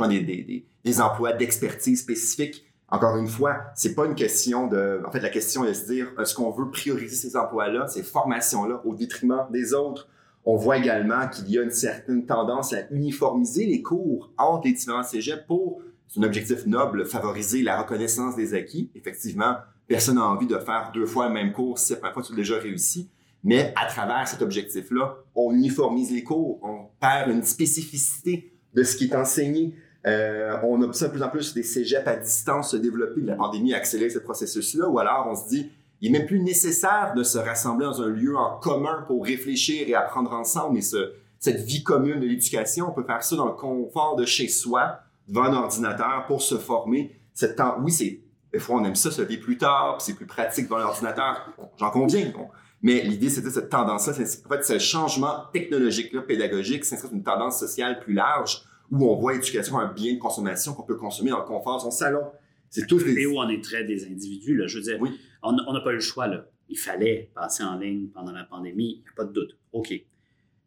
[0.07, 2.65] des, des, des, emplois d'expertise spécifiques.
[2.89, 5.01] Encore une fois, c'est pas une question de.
[5.05, 8.03] En fait, la question est de se dire est-ce qu'on veut prioriser ces emplois-là, ces
[8.03, 10.07] formations-là, au détriment des autres?
[10.45, 14.73] On voit également qu'il y a une certaine tendance à uniformiser les cours entre les
[14.73, 18.89] différents cégeps pour, c'est un objectif noble, favoriser la reconnaissance des acquis.
[18.95, 22.23] Effectivement, personne n'a envie de faire deux fois le même cours si la première fois
[22.23, 23.09] tu as déjà réussi.
[23.43, 28.97] Mais à travers cet objectif-là, on uniformise les cours, on perd une spécificité de ce
[28.97, 29.75] qui est enseigné.
[30.05, 33.21] Euh, on observe de plus en plus des cégeps à distance se développer.
[33.21, 35.71] La pandémie a accéléré ce processus-là, ou alors on se dit,
[36.01, 39.87] il est même plus nécessaire de se rassembler dans un lieu en commun pour réfléchir
[39.87, 40.77] et apprendre ensemble.
[40.77, 44.25] Et ce, cette vie commune de l'éducation, on peut faire ça dans le confort de
[44.25, 47.15] chez soi, devant un ordinateur, pour se former.
[47.33, 48.21] Cette temps, oui, c'est
[48.51, 51.53] des fois on aime ça, se lever plus tard, c'est plus pratique devant l'ordinateur.
[51.77, 52.31] J'en conviens.
[52.81, 54.13] Mais l'idée, c'était cette tendance-là.
[54.13, 59.33] En fait, ce changement technologique-là, pédagogique, c'est une tendance sociale plus large où on voit
[59.33, 62.23] l'éducation un bien de consommation qu'on peut consommer dans le confort de son salon.
[62.69, 63.25] C'est tous Et les...
[63.25, 64.67] où on est très des individus, là.
[64.67, 65.19] Je veux dire, Oui.
[65.43, 66.45] on n'a pas eu le choix, là.
[66.69, 69.57] Il fallait passer en ligne pendant la pandémie, il n'y a pas de doute.
[69.73, 69.93] OK.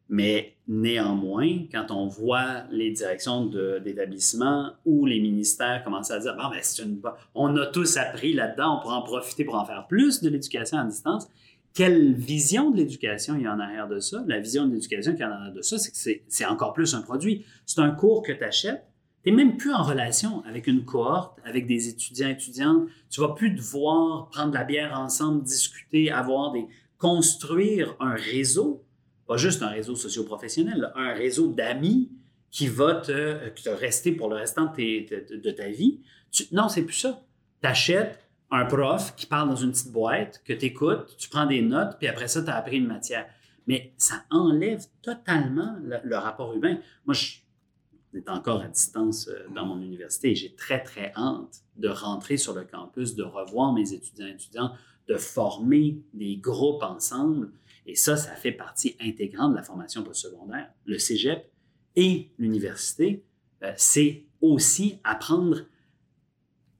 [0.08, 6.50] Mais néanmoins, quand on voit les directions d'établissements ou les ministères commencer à dire bon,
[6.50, 7.00] ben, une
[7.34, 10.76] on a tous appris là-dedans, on pourra en profiter pour en faire plus de l'éducation
[10.76, 11.28] à distance.
[11.74, 14.22] Quelle vision de l'éducation il y a en arrière de ça?
[14.26, 16.72] La vision de l'éducation qu'il y a en arrière de ça, c'est que c'est- encore
[16.74, 17.44] plus un produit.
[17.66, 18.84] C'est un cours que tu achètes.
[19.24, 22.88] Tu n'es même plus en relation avec une cohorte, avec des étudiants, étudiantes.
[23.08, 26.66] Tu vas plus devoir prendre la bière ensemble, discuter, avoir des.
[26.98, 28.84] construire un réseau,
[29.26, 32.10] pas juste un réseau socio-professionnel, un réseau d'amis
[32.50, 36.00] qui va te, te rester pour le restant de, de- de ta vie.
[36.30, 37.24] Tu- non, c'est plus ça.
[37.60, 38.20] Tu achètes
[38.52, 41.96] un prof qui parle dans une petite boîte, que tu écoutes, tu prends des notes,
[41.98, 43.26] puis après ça, tu as appris une matière.
[43.66, 46.78] Mais ça enlève totalement le, rapport humain.
[47.06, 47.36] Moi, je,
[48.12, 51.88] on est encore à distance euh, dans mon université et j'ai très, très hâte de
[51.88, 54.72] rentrer sur le campus, de revoir mes étudiants et étudiantes,
[55.08, 57.52] de former des groupes ensemble.
[57.86, 60.68] Et ça, ça fait partie intégrante de la formation postsecondaire.
[60.84, 61.50] Le cégep
[61.96, 63.24] et l'université,
[63.62, 65.62] euh, c'est aussi apprendre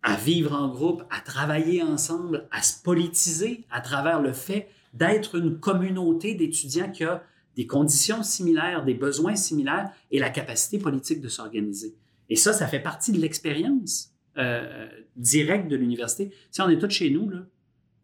[0.03, 5.37] à vivre en groupe, à travailler ensemble, à se politiser à travers le fait d'être
[5.37, 7.25] une communauté d'étudiants qui a
[7.57, 11.95] des conditions similaires, des besoins similaires et la capacité politique de s'organiser.
[12.29, 16.31] Et ça, ça fait partie de l'expérience euh, directe de l'université.
[16.51, 17.47] Si on est tous chez nous, là,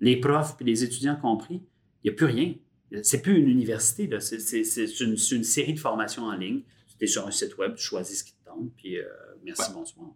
[0.00, 1.62] les profs et les étudiants compris,
[2.04, 2.54] il n'y a plus rien.
[3.02, 6.62] C'est plus une université, une, c'est une série de formations en ligne.
[6.98, 9.04] Tu es sur un site web, tu choisis ce qui te tente, puis euh,
[9.44, 10.08] merci, bonsoir.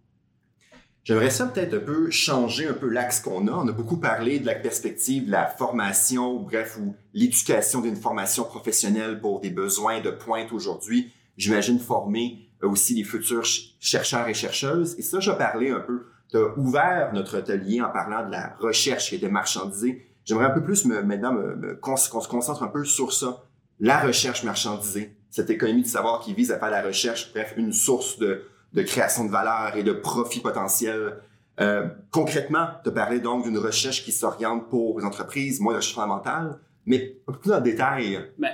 [1.05, 3.53] J'aimerais ça peut-être un peu changer un peu l'axe qu'on a.
[3.53, 8.45] On a beaucoup parlé de la perspective de la formation, bref, ou l'éducation d'une formation
[8.45, 11.13] professionnelle pour des besoins de pointe aujourd'hui.
[11.37, 14.95] J'imagine former euh, aussi les futurs ch- chercheurs et chercheuses.
[14.99, 16.07] Et ça, j'ai parlé un peu.
[16.31, 20.07] Tu as ouvert notre atelier en parlant de la recherche qui était marchandisée.
[20.25, 23.43] J'aimerais un peu plus me, maintenant me- me- qu'on se concentre un peu sur ça.
[23.81, 27.73] La recherche marchandisée, cette économie du savoir qui vise à faire la recherche, bref, une
[27.73, 31.19] source de, de création de valeur et de profit potentiel.
[31.61, 35.95] Euh, concrètement, as parlé donc d'une recherche qui s'oriente pour les entreprises, moins de recherche
[35.95, 38.31] fondamentale, mais un peu plus le détail.
[38.39, 38.53] Ben,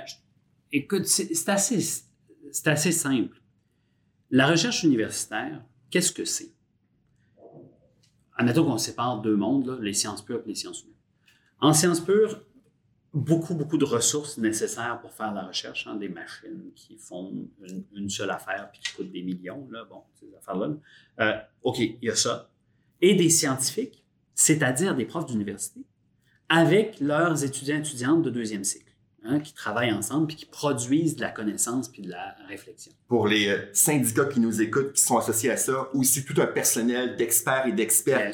[0.71, 2.03] écoute, c'est assez,
[2.65, 3.41] assez simple.
[4.29, 6.51] La recherche universitaire, qu'est-ce que c'est?
[8.37, 10.95] Admettons qu'on sépare deux mondes, là, les sciences pures et les sciences humaines.
[11.61, 12.41] En sciences pures,
[13.13, 17.47] beaucoup, beaucoup de ressources nécessaires pour faire la recherche, hein, des machines qui font
[17.93, 20.75] une, seule affaire puis qui coûtent des millions, là, bon, ces affaires-là.
[21.19, 22.49] Euh, OK, il y a ça.
[23.01, 24.03] Et des scientifiques,
[24.35, 25.81] c'est-à-dire des profs d'université,
[26.49, 28.88] avec leurs étudiants étudiantes de deuxième cycle,
[29.23, 32.91] hein, qui travaillent ensemble puis qui produisent de la connaissance puis de la réflexion.
[33.07, 36.45] Pour les euh, syndicats qui nous écoutent, qui sont associés à ça, aussi tout un
[36.47, 38.31] personnel d'experts et d'experts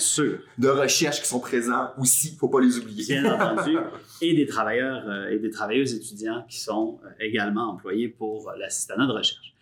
[0.58, 3.22] de recherche qui sont présents aussi, faut pas les oublier.
[3.22, 3.78] bien entendu,
[4.22, 9.08] et des travailleurs euh, et des travailleuses étudiants qui sont euh, également employés pour l'assistanat
[9.08, 9.54] de recherche.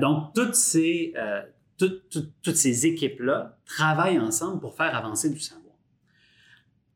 [0.00, 1.12] Donc, toutes ces,
[1.76, 2.02] toutes-
[2.42, 5.74] toutes ces équipes-là travaillent ensemble pour faire avancer du savoir.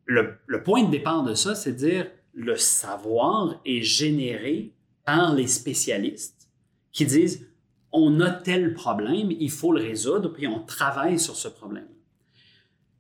[0.05, 5.35] Le, le point de départ de ça, c'est de dire le savoir est généré par
[5.35, 6.49] les spécialistes
[6.93, 7.49] qui disent
[7.93, 11.89] on a tel problème, il faut le résoudre, puis on travaille sur ce problème.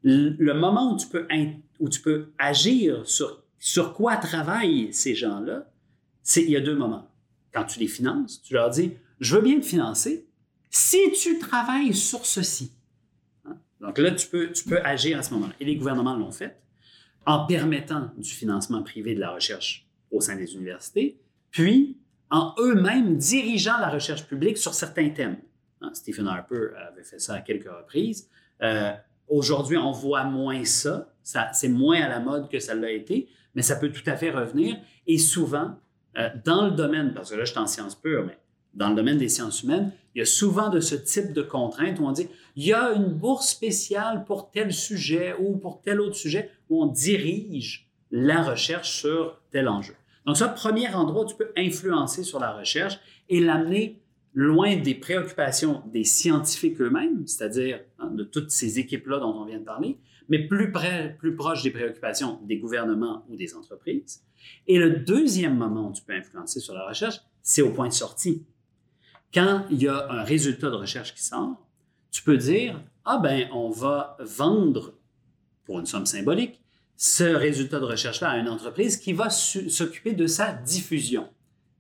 [0.03, 1.29] Le moment où tu peux,
[1.81, 5.71] où tu peux agir sur, sur quoi travaillent ces gens-là,
[6.23, 7.11] c'est il y a deux moments.
[7.53, 10.27] Quand tu les finances, tu leur dis je veux bien te financer
[10.71, 12.73] si tu travailles sur ceci.
[13.45, 13.57] Hein?
[13.81, 15.55] Donc là, tu peux, tu peux agir à ce moment-là.
[15.61, 16.61] Et les gouvernements l'ont fait
[17.27, 21.19] en permettant du financement privé de la recherche au sein des universités,
[21.51, 21.99] puis
[22.31, 25.37] en eux-mêmes dirigeant la recherche publique sur certains thèmes.
[25.81, 28.29] Hein, Stephen Harper avait fait ça à quelques reprises.
[28.63, 28.93] Euh,
[29.29, 31.13] Aujourd'hui, on voit moins ça.
[31.23, 34.31] c'est moins à la mode que ça l'a été, mais ça peut tout à fait
[34.31, 34.77] revenir.
[35.07, 35.77] Et souvent,
[36.17, 38.39] euh, dans le domaine, parce que là, je suis en sciences pures, mais
[38.75, 41.99] dans le domaine des sciences humaines, il y a souvent de ce type de contraintes
[41.99, 46.01] où on dit il y a une bourse spéciale pour tel sujet ou pour tel
[46.01, 49.95] autre sujet où on dirige la recherche sur tel enjeu.
[50.27, 52.99] Donc, ça, premier endroit où tu peux influencer sur la recherche
[53.29, 54.01] et l'amener
[54.35, 59.59] loin des préoccupations des scientifiques eux-mêmes, c'est-à-dire hein, de toutes ces équipes-là dont on vient
[59.59, 59.99] de parler,
[60.29, 64.23] mais plus près, plus proche des préoccupations des gouvernements ou des entreprises.
[64.67, 67.93] Et le deuxième moment où tu peux influencer sur la recherche, c'est au point de
[67.93, 68.45] sortie.
[69.33, 71.57] Quand il y a un résultat de recherche qui sort,
[72.11, 74.95] tu peux dire, ah ben, on va vendre
[75.67, 76.61] pour une somme symbolique
[76.97, 81.29] ce résultat de recherche-là à une entreprise qui va s'occuper de sa diffusion.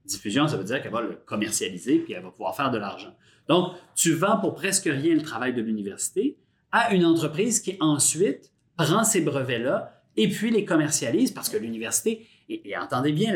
[0.04, 3.14] Diffusion, ça veut dire qu'elle va le commercialiser puis elle va pouvoir faire de l'argent.
[3.48, 6.36] Donc, tu vends pour presque rien le travail de l'université
[6.70, 12.26] à une entreprise qui ensuite prend ces brevets-là et puis les commercialise parce que l'université,
[12.48, 13.34] et, entendez bien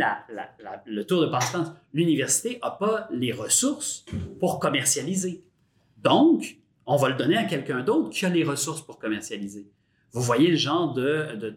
[0.86, 4.04] le tour de passe-temps, l'université n'a pas les ressources
[4.38, 5.44] pour commercialiser.
[5.98, 9.70] Donc, on va le donner à quelqu'un d'autre qui a les ressources pour commercialiser.
[10.12, 11.57] Vous voyez le genre de,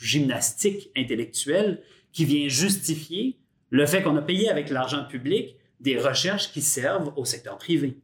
[0.00, 3.38] gymnastique intellectuelle qui vient justifier
[3.70, 7.98] le fait qu'on a payé avec l'argent public des recherches qui servent au secteur privé.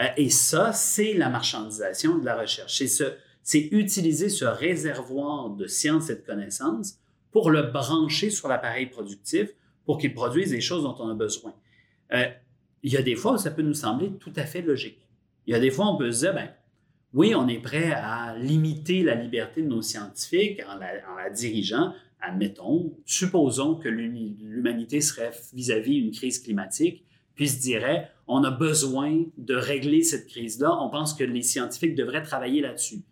[0.00, 2.82] Euh, et ça, c'est la marchandisation de la recherche.
[3.42, 6.98] C'est utiliser ce réservoir de sciences et de connaissances
[7.32, 9.48] pour le brancher sur l'appareil productif
[9.84, 11.54] pour qu'il produise des choses dont on a besoin.
[12.12, 12.26] Euh,
[12.82, 15.08] il y a des fois où ça peut nous sembler tout à fait logique.
[15.46, 16.50] Il y a des fois où on peut se dire, ben,
[17.14, 22.96] oui, on est prêt à limiter la liberté de nos scientifiques en la dirigeant admettons,
[23.04, 29.54] supposons que l'humanité serait vis-à-vis une crise climatique, puis se dirait, on a besoin de
[29.54, 33.02] régler cette crise-là, on pense que les scientifiques devraient travailler là-dessus.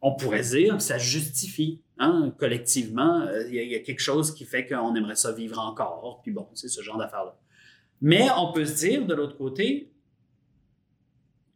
[0.00, 4.66] On pourrait dire ça justifie, hein, collectivement, euh, il y, a quelque chose qui fait
[4.66, 7.36] qu'on aimerait ça vivre encore, puis bon, c'est ce genre d'affaires-là.
[8.00, 9.90] Mais on peut se dire, de l'autre côté,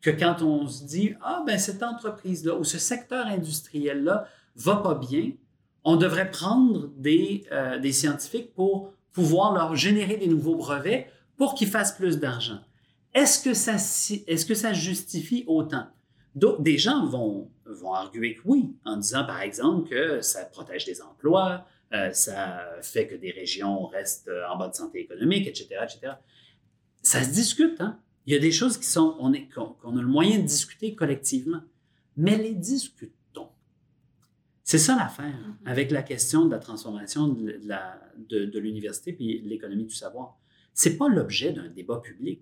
[0.02, 4.94] que quand on se dit, ah ben cette entreprise-là ou ce secteur industriel-là va pas
[4.94, 5.32] bien,
[5.84, 11.54] on devrait prendre des, euh, des scientifiques pour pouvoir leur générer des nouveaux brevets pour
[11.54, 12.60] qu'ils fassent plus d'argent.
[13.14, 15.86] Est-ce que, ça, est-ce que ça justifie autant?
[16.60, 21.02] des gens vont, vont arguer que oui, en disant par exemple que ça protège des
[21.02, 26.12] emplois, euh, ça fait que des régions restent en bonne santé économique, etc., etc.
[27.02, 27.98] Ça se discute, hein?
[28.31, 30.95] Il y a des choses qui sont, on est, qu'on a le moyen de discuter
[30.95, 31.62] collectivement,
[32.16, 33.12] mais les discute
[34.71, 35.69] c'est ça l'affaire mm-hmm.
[35.69, 40.38] avec la question de la transformation de, l'université puis l'économie du savoir.
[40.75, 42.40] C'est pas l'objet d'un débat public.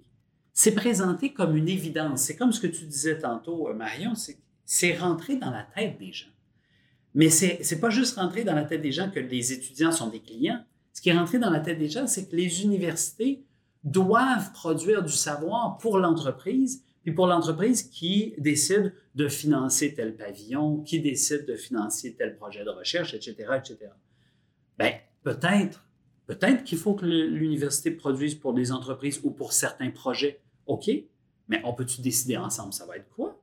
[0.53, 2.21] C'est présenté comme une évidence.
[2.21, 4.13] C'est comme ce que tu disais tantôt, euh, Marion,
[4.67, 6.29] c'est rentré dans la tête des gens.
[7.15, 10.11] Mais c'est n'est pas juste rentré dans la tête des gens que les étudiants sont
[10.11, 10.63] des clients.
[10.93, 13.43] Ce qui est rentré dans la tête des gens, c'est que les universités
[13.91, 20.83] doivent produire du savoir pour l'entreprise puis pour l'entreprise qui décide de financer tel pavillon,
[20.83, 23.79] qui décide de financer tel projet de recherche, etc., etc.
[24.77, 25.85] Ben, peut-être,
[26.27, 30.41] peut-être qu'il faut que l'université produise pour des entreprises ou pour certains projets.
[30.67, 30.91] OK,
[31.49, 33.41] mais on peut-tu décider ensemble, ça va être quoi?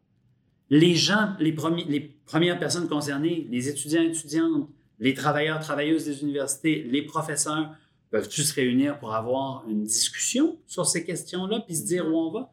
[0.70, 1.56] Les gens, les,
[1.88, 7.76] les premières personnes concernées, les étudiants, étudiantes, les travailleurs, travailleuses des universités, les professeurs,
[8.15, 12.32] peuvent-tu se réunir pour avoir une discussion sur ces questions-là, puis se dire où on
[12.32, 12.49] va?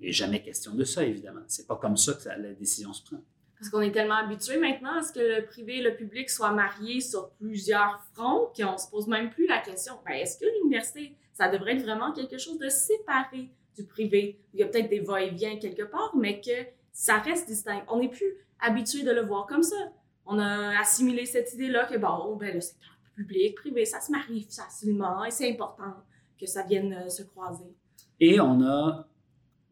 [0.00, 1.42] Il n'est jamais question de ça, évidemment.
[1.48, 3.22] C'est pas comme ça que la décision se prend.
[3.58, 6.52] Parce qu'on est tellement habitué maintenant à ce que le privé et le public soient
[6.52, 11.14] mariés sur plusieurs fronts qu'on se pose même plus la question ben, est-ce que l'université,
[11.34, 14.40] ça devrait être vraiment quelque chose de séparé du privé?
[14.54, 17.84] Il y a peut-être des va-et-vient quelque part, mais que ça reste distinct.
[17.88, 19.76] On n'est plus habitué de le voir comme ça.
[20.24, 24.46] On a assimilé cette idée-là que bon, ben, le secteur public, privé, ça se marie
[24.50, 25.94] facilement et c'est important
[26.38, 27.74] que ça vienne euh, se croiser.
[28.20, 29.06] Et on a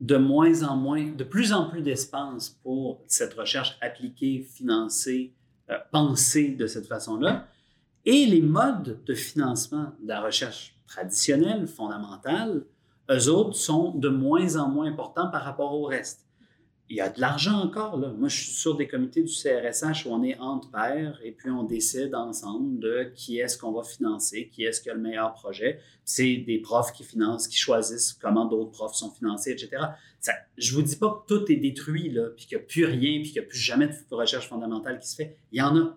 [0.01, 5.35] de moins en moins, de plus en plus d'espace pour cette recherche appliquée, financée,
[5.71, 7.47] euh, pensée de cette façon-là.
[8.07, 12.65] Et les modes de financement de la recherche traditionnelle, fondamentale,
[13.11, 16.27] eux autres sont de moins en moins importants par rapport au reste.
[16.91, 17.97] Il y a de l'argent encore.
[17.97, 18.13] Là.
[18.19, 21.49] Moi, je suis sur des comités du CRSH où on est entre pairs et puis
[21.49, 25.33] on décide ensemble de qui est-ce qu'on va financer, qui est-ce qui a le meilleur
[25.35, 25.79] projet.
[26.05, 29.71] C'est des profs qui financent, qui choisissent comment d'autres profs sont financés, etc.
[30.19, 32.85] Ça, je vous dis pas que tout est détruit, là, puis qu'il n'y a plus
[32.85, 35.37] rien, puis qu'il n'y a plus jamais de recherche fondamentale qui se fait.
[35.53, 35.97] Il y en a.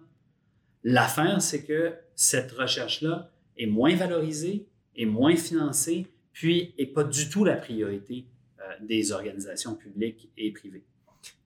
[0.83, 7.29] L'affaire, c'est que cette recherche-là est moins valorisée, est moins financée, puis n'est pas du
[7.29, 8.27] tout la priorité
[8.81, 10.83] des organisations publiques et privées.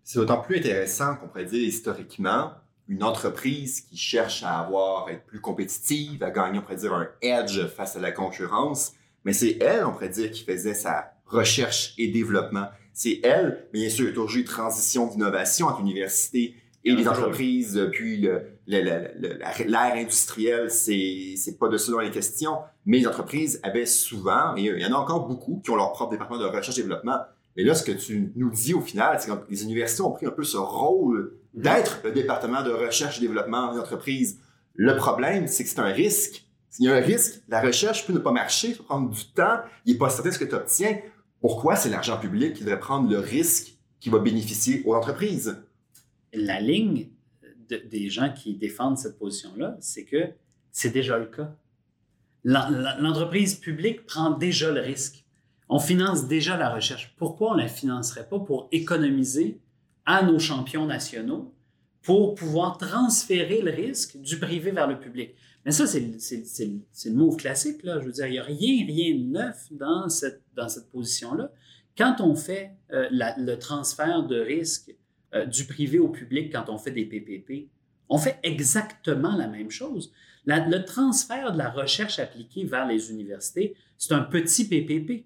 [0.04, 2.52] C'est d'autant plus intéressant qu'on pourrait dire historiquement,
[2.88, 7.10] une entreprise qui cherche à avoir, être plus compétitive, à gagner, on pourrait dire, un
[7.22, 8.94] edge face à la concurrence,
[9.26, 12.70] mais c'est elle, on pourrait dire, qui faisait sa recherche et développement.
[12.94, 18.28] C'est elle, bien sûr, toujours transition d'innovation entre l'université et les entreprises, puis
[18.68, 24.56] l'ère industrielle, c'est pas de ce dont il est question, mais les entreprises avaient souvent,
[24.56, 26.82] et il y en a encore beaucoup, qui ont leur propre département de recherche et
[26.82, 27.20] développement.
[27.56, 30.28] Mais là, ce que tu nous dis au final, c'est que les universités ont pris
[30.28, 34.40] un peu ce rôle d'être le département de recherche et développement des entreprises.
[34.76, 36.46] Le problème, c'est que c'est un risque.
[36.80, 39.26] Il y a un risque, la recherche peut ne pas marcher, ça peut prendre du
[39.26, 41.00] temps, il n'est pas certain ce que tu obtiens.
[41.42, 45.58] Pourquoi c'est l'argent public qui devrait prendre le risque qui va bénéficier aux entreprises?
[46.34, 47.10] La ligne
[47.70, 50.30] des gens qui défendent cette position-là, c'est que
[50.72, 51.56] c'est déjà le cas.
[52.44, 55.26] L'entreprise publique prend déjà le risque.
[55.70, 57.14] On finance déjà la recherche.
[57.18, 58.40] Pourquoi on ne la financerait pas?
[58.40, 59.60] Pour économiser
[60.06, 61.54] à nos champions nationaux
[62.02, 65.36] pour pouvoir transférer le risque du privé vers le public?
[65.66, 67.84] Mais ça, c'est le mot classique.
[67.84, 68.00] Là.
[68.00, 70.42] Je veux dire, il n'y a rien, rien de neuf dans cette,
[70.92, 71.52] position-là.
[71.98, 74.96] Quand on fait euh, le transfert de risque
[75.34, 77.70] euh, du privé au public quand on fait des PPP.
[78.10, 80.14] On fait exactement la même chose.
[80.46, 85.26] le transfert de la recherche appliquée vers les universités, c'est un petit PPP,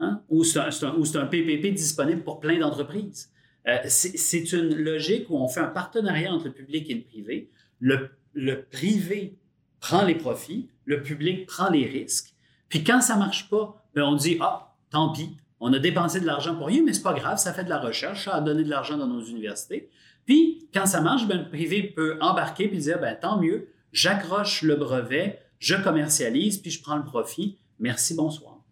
[0.00, 0.22] hein?
[0.28, 3.30] ou c'est un, PPP disponible pour plein d'entreprises.
[3.68, 7.50] Euh, c'est une logique où on fait un partenariat entre le public et le privé.
[7.80, 9.38] Le, privé
[9.80, 12.34] prend les profits, le public prend les risques.
[12.68, 16.26] Puis quand ça marche pas, ben on dit ah tant pis, on a dépensé de
[16.26, 18.62] l'argent pour rien, mais c'est pas grave, ça fait de la recherche, ça a donné
[18.62, 19.90] de l'argent dans nos universités.
[20.26, 24.62] Puis, quand ça marche, ben, le privé peut embarquer puis dire, ben, tant mieux, j'accroche
[24.62, 27.58] le brevet, je commercialise, puis je prends le profit.
[27.78, 28.62] Merci, bonsoir.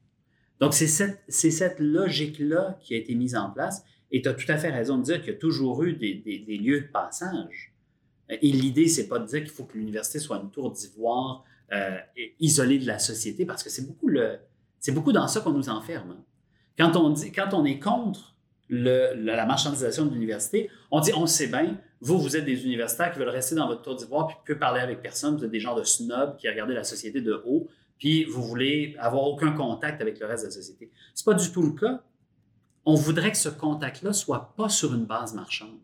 [0.61, 3.85] Donc, c'est cette, logique-là qui a été mise en place.
[4.11, 6.59] Et tu as tout à fait raison de dire qu'il y a toujours eu des,
[6.61, 7.75] lieux de passage.
[8.29, 11.97] Et l'idée, c'est pas de dire qu'il faut que l'université soit une tour d'ivoire euh,
[12.41, 14.11] isolée de la société, parce que c'est beaucoup,
[14.79, 16.17] c'est beaucoup dans ça qu'on nous enferme.
[16.79, 18.35] Quand on, dit, quand on est contre
[18.69, 23.19] la marchandisation de l'université, on dit on sait bien, vous, vous êtes des universitaires qui
[23.19, 25.77] veulent rester dans votre tour d'ivoire puis ne parler avec personne, vous êtes des gens
[25.77, 27.69] de snobs qui regardent la société de haut,
[27.99, 30.91] puis vous voulez avoir aucun contact avec le reste de la société.
[31.15, 32.03] C'est pas du tout le cas.
[32.85, 35.79] On voudrait que ce contact-là soit pas sur une base marchande.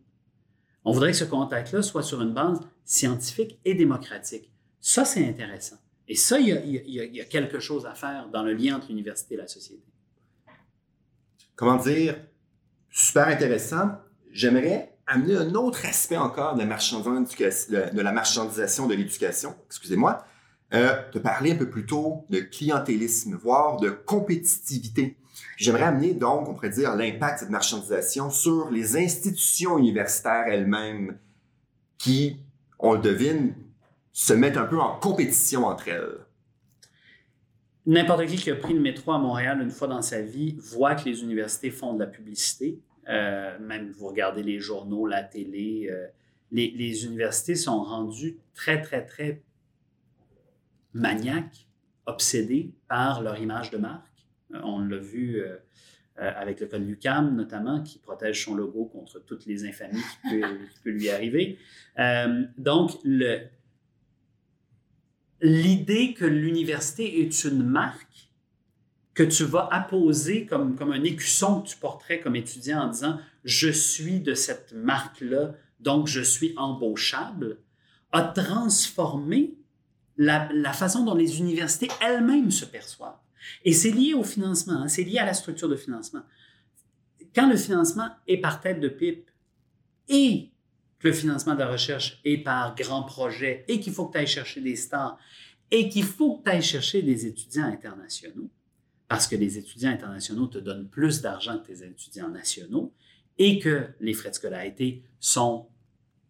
[0.85, 4.51] On voudrait que ce contact-là soit sur une base scientifique et démocratique.
[4.81, 5.77] Ça, c'est intéressant.
[6.09, 9.39] Et ça, il y, a, quelque chose à faire dans le lien entre l'université et
[9.39, 9.90] la société
[11.61, 12.17] comment dire,
[12.91, 13.91] super intéressant.
[14.33, 16.61] J'aimerais amener un autre aspect encore de
[18.01, 20.25] la marchandisation de l'éducation, excusez-moi,
[20.73, 25.19] euh, de parler un peu plus tôt de clientélisme, voire de compétitivité.
[25.59, 31.19] J'aimerais amener donc, on pourrait dire, l'impact de cette marchandisation sur les institutions universitaires elles-mêmes
[31.99, 32.41] qui,
[32.79, 33.53] on le devine,
[34.15, 36.21] se mettent un peu en compétition entre elles.
[37.87, 40.95] N'importe qui qui a pris le métro à Montréal une fois dans sa vie voit
[40.95, 42.79] que les universités font de la publicité.
[43.09, 46.07] Euh, même vous regardez les journaux, la télé, euh,
[46.53, 49.43] les, universités sont rendues très, très, très
[50.93, 51.67] maniaques,
[52.07, 54.07] obsédées par leur image de marque.
[54.55, 55.43] Euh, on l'a vu
[56.17, 60.41] avec le code UCAM notamment, qui protège son logo contre toutes les infamies qui
[60.85, 61.59] peuvent lui arriver.
[62.59, 63.41] donc, le,
[65.41, 68.31] l'idée que l'université est une marque
[69.15, 73.19] que tu vas apposer comme, comme un écusson que tu porterais comme étudiant en disant
[73.45, 77.59] je suis de cette marque-là, donc je suis embauchable,
[78.13, 79.55] a transformé
[80.17, 83.19] la, la façon dont les universités elles-mêmes se perçoivent.
[83.65, 86.23] Et c'est lié au financement, hein, c'est lié à la structure de financement.
[87.35, 89.31] Quand le financement est par tête de pipe
[90.09, 90.50] et
[91.03, 94.27] le financement de la recherche est par grands projets et qu'il faut que tu ailles
[94.27, 95.19] chercher des stars
[95.71, 98.51] et qu'il faut que tu ailles chercher des étudiants internationaux
[99.09, 102.93] parce que les étudiants internationaux te donnent plus d'argent que tes étudiants nationaux
[103.39, 105.67] et que les frais de scolarité sont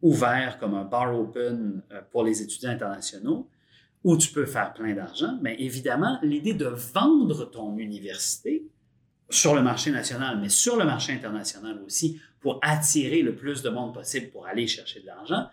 [0.01, 3.49] ouverts comme un bar open euh, pour les étudiants internationaux
[4.03, 8.64] où tu peux faire plein d'argent, mais évidemment, l'idée de vendre ton université
[9.31, 13.70] sur le marché national, mais sur le marché international aussi, pour attirer le plus de
[13.70, 15.47] monde possible pour aller chercher de l'argent,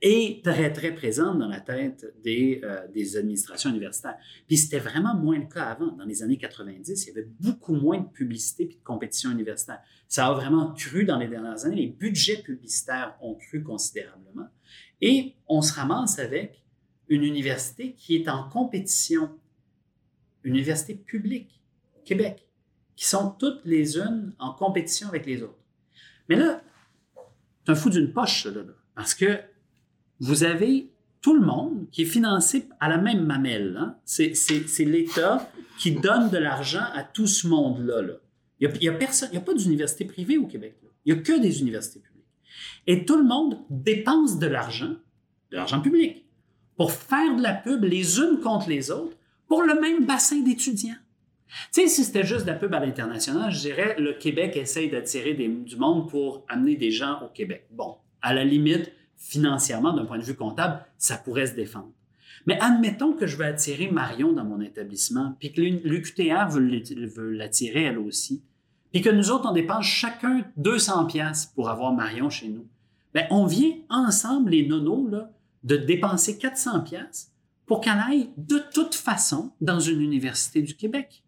[0.00, 4.16] est très, très présente dans la tête des, euh, des administrations universitaires.
[4.46, 5.88] Puis c'était vraiment moins le cas avant.
[5.88, 9.80] Dans les années 90, il y avait beaucoup moins de publicité et de compétition universitaire.
[10.06, 11.76] Ça a vraiment cru dans les dernières années.
[11.76, 14.46] Les budgets publicitaires ont cru considérablement.
[15.00, 16.62] Et on se ramasse avec
[17.08, 19.30] une université qui est en compétition,
[20.44, 21.60] une université publique,
[22.04, 22.47] Québec,
[22.98, 25.62] qui sont toutes les unes en compétition avec les autres.
[26.28, 26.60] Mais là,
[27.64, 29.38] c'est un fou d'une poche, là, là, parce que
[30.18, 30.90] vous avez
[31.20, 33.76] tout le monde qui est financé à la même mamelle.
[33.78, 33.96] Hein?
[34.04, 34.34] C'est,
[34.80, 38.02] l'État qui donne de l'argent à tout ce monde-là.
[38.02, 38.14] Là.
[38.58, 40.76] Il n'y a, a pas d'université privée au Québec.
[41.04, 42.26] Il n'y a que des universités publiques.
[42.88, 44.96] Et tout le monde dépense de l'argent,
[45.52, 46.26] de l'argent public,
[46.76, 50.96] pour faire de la pub les unes contre les autres pour le même bassin d'étudiants.
[51.72, 55.34] Tu si c'était juste de la pub à l'international, je dirais le Québec essaye d'attirer
[55.34, 57.66] du monde pour amener des gens au Québec.
[57.70, 61.90] Bon, à la limite, financièrement, d'un point de vue comptable, ça pourrait se défendre.
[62.46, 67.82] Mais admettons que je veux attirer Marion dans mon établissement, puis que l'UQTR veut l'attirer
[67.84, 68.42] elle aussi,
[68.92, 72.66] puis que nous autres, on dépense chacun 200 pièces pour avoir Marion chez nous.
[73.14, 75.30] Bien, on vient ensemble, les nonos, là,
[75.64, 77.32] de dépenser 400 pièces
[77.66, 81.22] pour qu'elle aille de toute façon dans une université du Québec.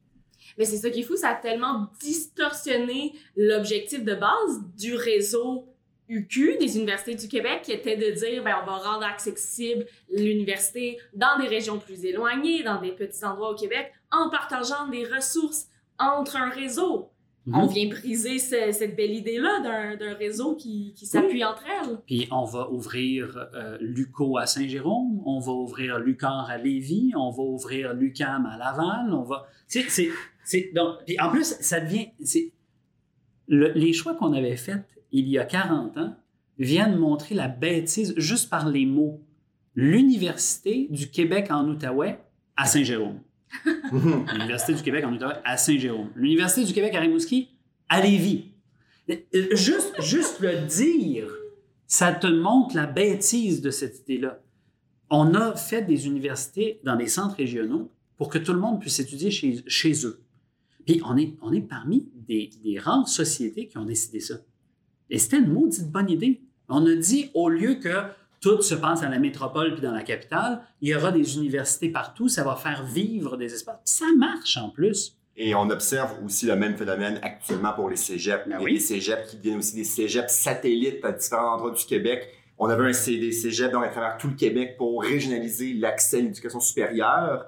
[0.58, 5.66] Mais c'est ça qui est fou, ça a tellement distorsionné l'objectif de base du réseau
[6.08, 10.98] UQ, des universités du Québec, qui était de dire, ben, on va rendre accessible l'université
[11.14, 15.68] dans des régions plus éloignées, dans des petits endroits au Québec, en partageant des ressources
[15.98, 17.10] entre un réseau.
[17.46, 17.54] Mhm.
[17.54, 21.98] On vient briser cette belle idée-là d'un réseau qui, qui s'appuie entre elles.
[22.06, 27.30] Puis on va ouvrir euh, l'UCO à Saint-Jérôme, on va ouvrir l'UCAR à Lévis, on
[27.30, 29.46] va ouvrir l'UCAM à Laval, on va...
[29.66, 30.10] C'est...
[30.74, 32.08] Donc, puis en plus, ça devient...
[33.48, 36.16] les choix qu'on avait faits il y a 40 ans,
[36.58, 39.20] viennent montrer la bêtise juste par les mots.
[39.74, 42.18] L'Université du Québec en Outaouais
[42.56, 43.20] à Saint-Jérôme.
[43.92, 46.10] L'Université du Québec en Outaouais à Saint-Jérôme.
[46.14, 47.48] L'Université du Québec à Rimouski
[47.88, 48.52] à Lévis.
[49.52, 51.26] Juste, juste le dire,
[51.86, 54.40] ça te montre la bêtise de cette idée-là.
[55.08, 59.00] On a fait des universités dans les centres régionaux pour que tout le monde puisse
[59.00, 60.22] étudier chez, chez eux.
[60.90, 64.34] Puis on est, on est parmi des, des rares sociétés qui ont décidé ça.
[65.08, 66.40] Et c'était une maudite bonne idée.
[66.68, 68.06] On a dit, au lieu que
[68.40, 71.90] tout se passe à la métropole puis dans la capitale, il y aura des universités
[71.90, 73.78] partout, ça va faire vivre des espaces.
[73.84, 75.16] ça marche en plus.
[75.36, 78.48] Et on observe aussi le même phénomène actuellement pour les cégeps.
[78.48, 81.70] Ben il y a des cégeps qui deviennent aussi des cégeps satellites à différents endroits
[81.70, 82.26] du Québec.
[82.58, 86.22] On avait un CD cégep donc à travers tout le Québec pour régionaliser l'accès à
[86.22, 87.46] l'éducation supérieure.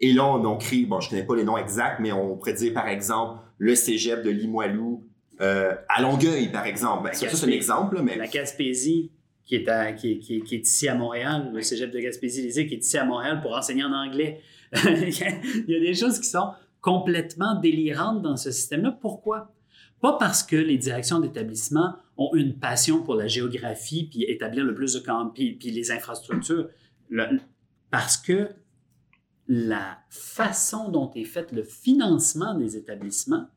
[0.00, 2.36] Et là, on a créé, bon, je ne connais pas les noms exacts, mais on
[2.36, 5.06] pourrait dire, par exemple, le cégep de Limoilou,
[5.40, 7.04] euh, à Longueuil, par exemple.
[7.04, 8.16] Ben, ça, c'est un exemple, mais...
[8.16, 9.10] La Gaspésie,
[9.44, 12.74] qui est, à, qui, qui, qui, est ici à Montréal, le cégep de Gaspésie-Lysée, qui
[12.74, 14.40] est ici à Montréal pour enseigner en anglais.
[14.84, 18.96] il y a des choses qui sont complètement délirantes dans ce système-là.
[19.00, 19.52] Pourquoi?
[20.00, 24.74] Pas parce que les directions d'établissement ont une passion pour la géographie, puis établir le
[24.74, 26.68] plus de camps, puis, puis les infrastructures.
[27.90, 28.48] parce que
[29.52, 33.48] la façon dont est fait le financement des établissements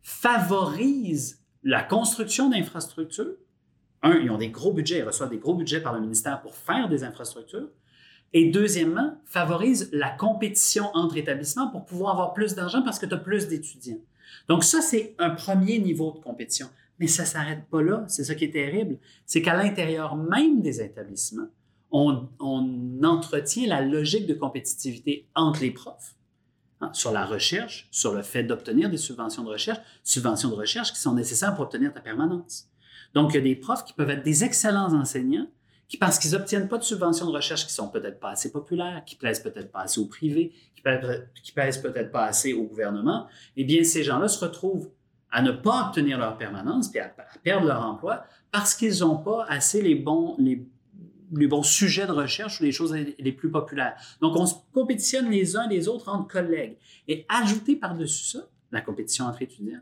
[0.00, 3.34] favorise la construction d'infrastructures.
[4.02, 6.54] Un, ils ont des gros budgets, ils reçoivent des gros budgets par le ministère pour
[6.54, 7.68] faire des infrastructures.
[8.32, 13.14] Et deuxièmement, favorise la compétition entre établissements pour pouvoir avoir plus d'argent parce que tu
[13.14, 13.98] as plus d'étudiants.
[14.46, 16.68] Donc ça, c'est un premier niveau de compétition.
[17.00, 18.04] Mais ça s'arrête pas là.
[18.06, 18.98] C'est ça qui est terrible.
[19.26, 21.48] C'est qu'à l'intérieur même des établissements,
[21.94, 22.28] on,
[23.02, 26.14] entretient la logique de compétitivité entre les profs,
[26.84, 30.92] Hein, sur la recherche, sur le fait d'obtenir des subventions de recherche, subventions de recherche
[30.92, 32.68] qui sont nécessaires pour obtenir ta permanence.
[33.14, 35.46] Donc, il y a des profs qui peuvent être des excellents enseignants
[35.86, 39.02] qui, parce qu'ils n'obtiennent pas de subventions de recherche qui sont peut-être pas assez populaires,
[39.06, 40.82] qui plaisent peut-être pas assez au privé, qui
[41.52, 44.90] plaisent, peut-être pas assez au gouvernement, eh bien, ces gens-là se retrouvent
[45.30, 49.18] à ne pas obtenir leur permanence puis à, à perdre leur emploi parce qu'ils n'ont
[49.18, 50.66] pas assez les bons, les
[51.32, 53.96] les bons sujets de recherche ou les choses les plus populaires.
[54.20, 56.76] Donc, on se compétitionne les uns les autres entre collègues.
[57.08, 59.80] Et ajouter par-dessus ça la compétition entre étudiants,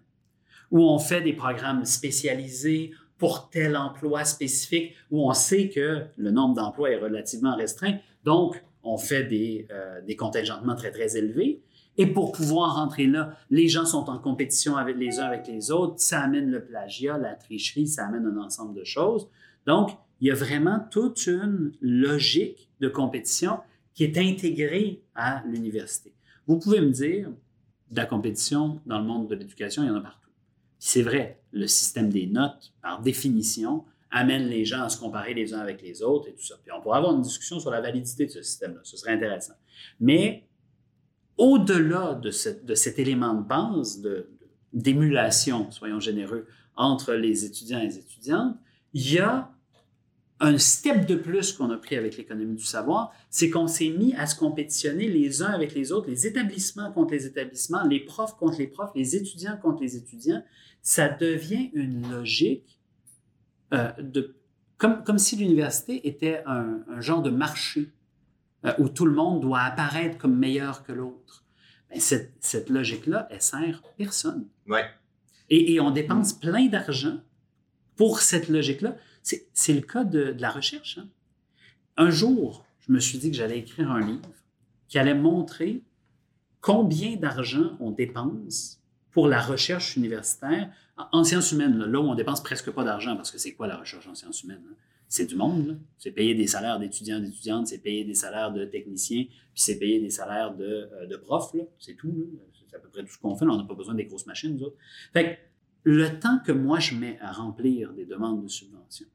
[0.71, 6.31] où on fait des programmes spécialisés pour tel emploi spécifique, où on sait que le
[6.31, 7.99] nombre d'emplois est relativement restreint.
[8.25, 11.63] Donc, on fait des, euh, des contingentements très, très élevés.
[11.99, 15.71] Et pour pouvoir rentrer là, les gens sont en compétition avec les uns avec les
[15.71, 15.99] autres.
[15.99, 19.29] Ça amène le plagiat, la tricherie, ça amène un ensemble de choses.
[19.67, 19.91] Donc,
[20.23, 23.59] il y a vraiment toute une logique de compétition
[23.93, 26.15] qui est intégrée à l'université.
[26.47, 27.29] Vous pouvez me dire,
[27.91, 30.31] de la compétition dans le monde de l'éducation, il y en a partout.
[30.79, 35.55] C'est vrai, le système des notes, par définition, amène les gens à se comparer les
[35.55, 36.55] uns avec les autres et tout ça.
[36.63, 39.55] Puis on pourrait avoir une discussion sur la validité de ce système-là, ce serait intéressant.
[39.99, 40.47] Mais
[41.37, 44.01] au-delà de, cet élément de base,
[44.73, 46.47] d'émulation, soyons généreux,
[46.77, 48.57] entre les étudiants et les étudiantes,
[48.95, 49.52] il y a
[50.43, 54.13] un step de plus qu'on a pris avec l'économie du savoir, c'est qu'on s'est mis
[54.15, 58.37] à se compétitionner les uns avec les autres, les établissements contre les établissements, les profs
[58.37, 60.43] contre les profs, les étudiants contre les étudiants.
[60.83, 62.81] Ça devient une logique
[63.73, 64.35] euh, de,
[64.79, 67.91] comme, comme si l'université était un, un genre de marché
[68.65, 71.45] euh, où tout le monde doit apparaître comme meilleur que l'autre.
[71.99, 74.49] Cette, cette logique-là, elle sert personne.
[74.67, 74.87] Ouais.
[75.51, 77.21] Et, et on dépense plein d'argent
[77.95, 78.97] pour cette logique-là.
[79.23, 80.99] C'est le cas de, la recherche.
[80.99, 81.09] hein.
[81.97, 84.31] Un jour, je me suis dit que j'allais écrire un livre
[84.89, 85.83] qui allait montrer
[86.61, 92.15] combien d'argent on dépense pour la recherche universitaire en, en sciences humaines, là, où on
[92.15, 94.63] dépense presque pas d'argent, parce que c'est quoi la recherche en sciences humaines?
[94.71, 94.75] hein?
[95.13, 99.25] C'est du monde, c'est payer des salaires d'étudiants, d'étudiantes, c'est payer des salaires de techniciens,
[99.25, 102.31] puis c'est payer des salaires de, euh, profs, c'est tout.
[102.71, 104.59] C'est à peu près tout ce qu'on fait, on n'a pas besoin des grosses machines,
[105.85, 109.07] le temps que moi je mets à remplir des demandes de subvention,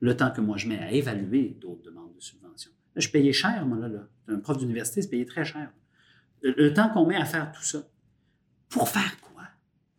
[0.00, 3.66] le temps que moi je mets à évaluer d'autres demandes de subvention, je payais cher,
[3.66, 3.88] moi, là.
[3.88, 4.08] là.
[4.28, 5.72] Un prof d'université, c'est payé très cher.
[6.42, 7.86] Le, le temps qu'on met à faire tout ça,
[8.68, 9.44] pour faire quoi?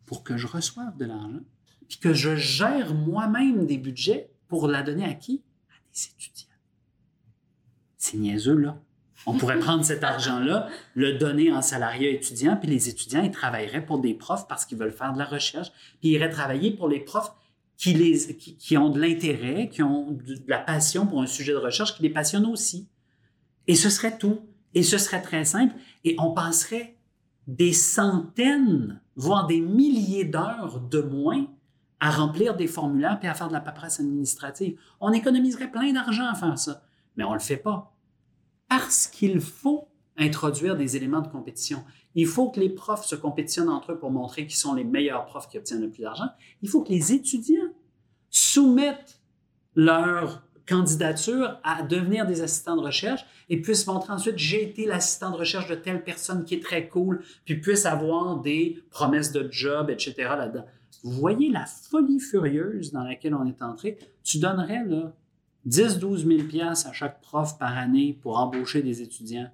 [0.05, 1.41] Pour que je reçoive de l'argent,
[1.87, 5.43] puis que je gère moi-même des budgets pour la donner à qui?
[5.69, 6.47] À des étudiants.
[7.97, 8.81] C'est niaiseux, là.
[9.25, 13.85] On pourrait prendre cet argent-là, le donner en salariat étudiant, puis les étudiants, ils travailleraient
[13.85, 16.87] pour des profs parce qu'ils veulent faire de la recherche, puis ils iraient travailler pour
[16.87, 17.31] les profs
[17.77, 21.27] qui, les, qui, qui ont de l'intérêt, qui ont de, de la passion pour un
[21.27, 22.87] sujet de recherche qui les passionne aussi.
[23.67, 24.41] Et ce serait tout.
[24.73, 25.75] Et ce serait très simple.
[26.03, 26.97] Et on passerait
[27.47, 31.47] des centaines, voire des milliers d'heures de moins
[31.99, 34.77] à remplir des formulaires puis à faire de la paperasse administrative.
[34.99, 36.83] On économiserait plein d'argent à faire ça,
[37.15, 37.90] mais on ne le fait pas.
[38.71, 41.83] Parce qu'il faut introduire des éléments de compétition.
[42.15, 45.25] Il faut que les profs se compétitionnent entre eux pour montrer qu'ils sont les meilleurs
[45.25, 46.29] profs qui obtiennent le plus d'argent.
[46.61, 47.73] Il faut que les étudiants
[48.29, 49.19] soumettent
[49.75, 55.31] leur candidature à devenir des assistants de recherche et puissent montrer ensuite j'ai été l'assistant
[55.31, 59.51] de recherche de telle personne qui est très cool, puis puissent avoir des promesses de
[59.51, 60.13] job, etc.
[60.17, 60.65] là-dedans.
[61.03, 63.97] Vous voyez la folie furieuse dans laquelle on est entré?
[64.23, 65.13] Tu donnerais là
[65.67, 69.49] 10-12 000 piastres à chaque prof par année pour embaucher des étudiants.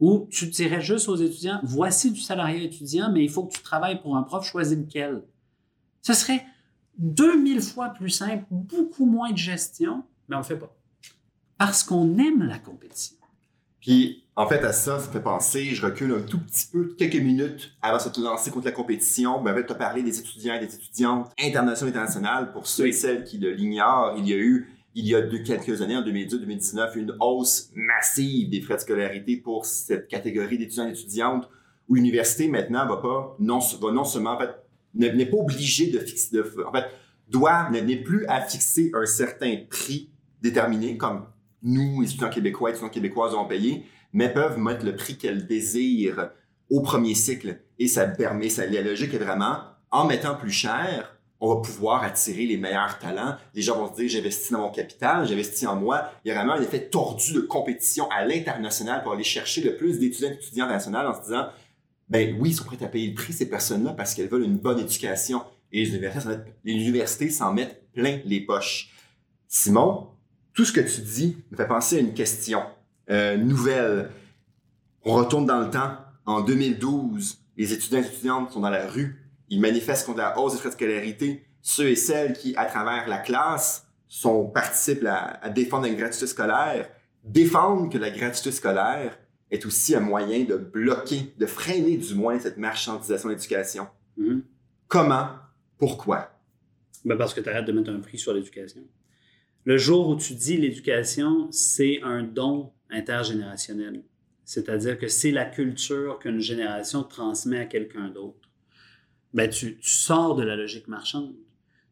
[0.00, 3.62] Ou tu dirais juste aux étudiants, voici du salariat étudiant, mais il faut que tu
[3.62, 5.22] travailles pour un prof, choisis lequel.
[6.00, 6.44] Ce serait
[6.98, 10.74] 2000 fois plus simple, beaucoup moins de gestion, mais on le fait pas.
[11.58, 13.16] Parce qu'on aime la compétition.
[13.80, 16.94] Puis, en fait, à ça, ça me fait penser, je recule un tout petit peu,
[16.98, 19.42] quelques minutes avant de se lancer contre la compétition.
[19.42, 22.52] Ben, en fait, tu as parlé des étudiants et des étudiantes internationales et internationales.
[22.52, 25.82] Pour ceux et celles qui l'ignorent, il y a eu, il y a deux, quelques
[25.82, 30.92] années, en 2018-2019, une hausse massive des frais de scolarité pour cette catégorie d'étudiants et
[30.92, 31.48] d'étudiantes
[31.88, 34.50] où l'université, maintenant, va pas, non, va non seulement, en fait,
[34.94, 36.86] n'est pas obligé de fixer, de, en fait,
[37.28, 40.10] doit, n'est plus à fixer un certain prix
[40.42, 41.26] déterminé, comme
[41.62, 46.30] nous, étudiants québécois, étudiants québécoises, ont payé, mais peuvent mettre le prix qu'elles désirent
[46.70, 47.60] au premier cycle.
[47.78, 49.58] Et ça permet, ça, la logique est vraiment,
[49.90, 53.36] en mettant plus cher, on va pouvoir attirer les meilleurs talents.
[53.54, 56.10] Les gens vont se dire, j'investis dans mon capital, j'investis en moi.
[56.24, 59.76] Il y a vraiment un effet tordu de compétition à l'international pour aller chercher le
[59.76, 61.46] plus d'étudiants d'étudiants internationaux en se disant,
[62.08, 64.58] ben oui, ils sont prêts à payer le prix, ces personnes-là, parce qu'elles veulent une
[64.58, 65.42] bonne éducation.
[65.72, 68.90] Et les universités s'en mettent- les universités s'en mettent plein les poches.
[69.48, 70.08] Simon,
[70.52, 72.62] tout ce que tu dis me fait penser à une question
[73.10, 74.10] euh, nouvelle.
[75.04, 75.96] On retourne dans le temps.
[76.26, 79.19] En 2012, les étudiants et étudiantes sont dans la rue.
[79.50, 81.44] Ils manifestent contre la hausse des frais de scolarité.
[81.60, 86.26] Ceux et celles qui, à travers la classe, sont, participent à, à défendre une gratuité
[86.26, 86.88] scolaire,
[87.24, 89.18] défendent que la gratuité scolaire
[89.50, 93.88] est aussi un moyen de bloquer, de freiner du moins cette marchandisation de l'éducation.
[94.16, 94.42] Mhm.
[94.88, 95.28] Comment?
[95.78, 96.30] Pourquoi?
[97.04, 98.82] Ben parce que tu arrêtes de mettre un prix sur l'éducation.
[99.64, 104.02] Le jour où tu dis l'éducation, c'est un don intergénérationnel.
[104.44, 108.39] C'est-à-dire que c'est la culture qu'une génération transmet à quelqu'un d'autre.
[109.32, 111.34] Ben, tu, sors de la logique marchande.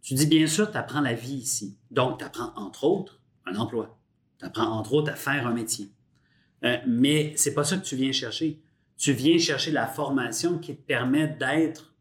[0.03, 1.77] Tu dis, bien sûr, tu apprends la vie ici.
[1.91, 3.99] Donc, tu apprends, entre autres, un emploi.
[4.39, 5.91] Tu apprends, entre autres, à faire un métier.
[6.65, 8.61] Euh, mais c'est pas ça que tu viens chercher.
[8.97, 11.95] Tu viens chercher la formation qui te permet d'être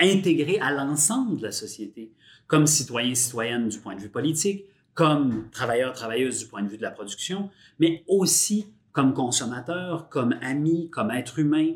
[0.00, 2.12] intégré à l'ensemble de la société,
[2.46, 6.76] comme citoyen, citoyenne du point de vue politique, comme travailleur, travailleuse du point de vue
[6.76, 11.72] de la production, mais aussi comme consommateur, comme ami, comme être humain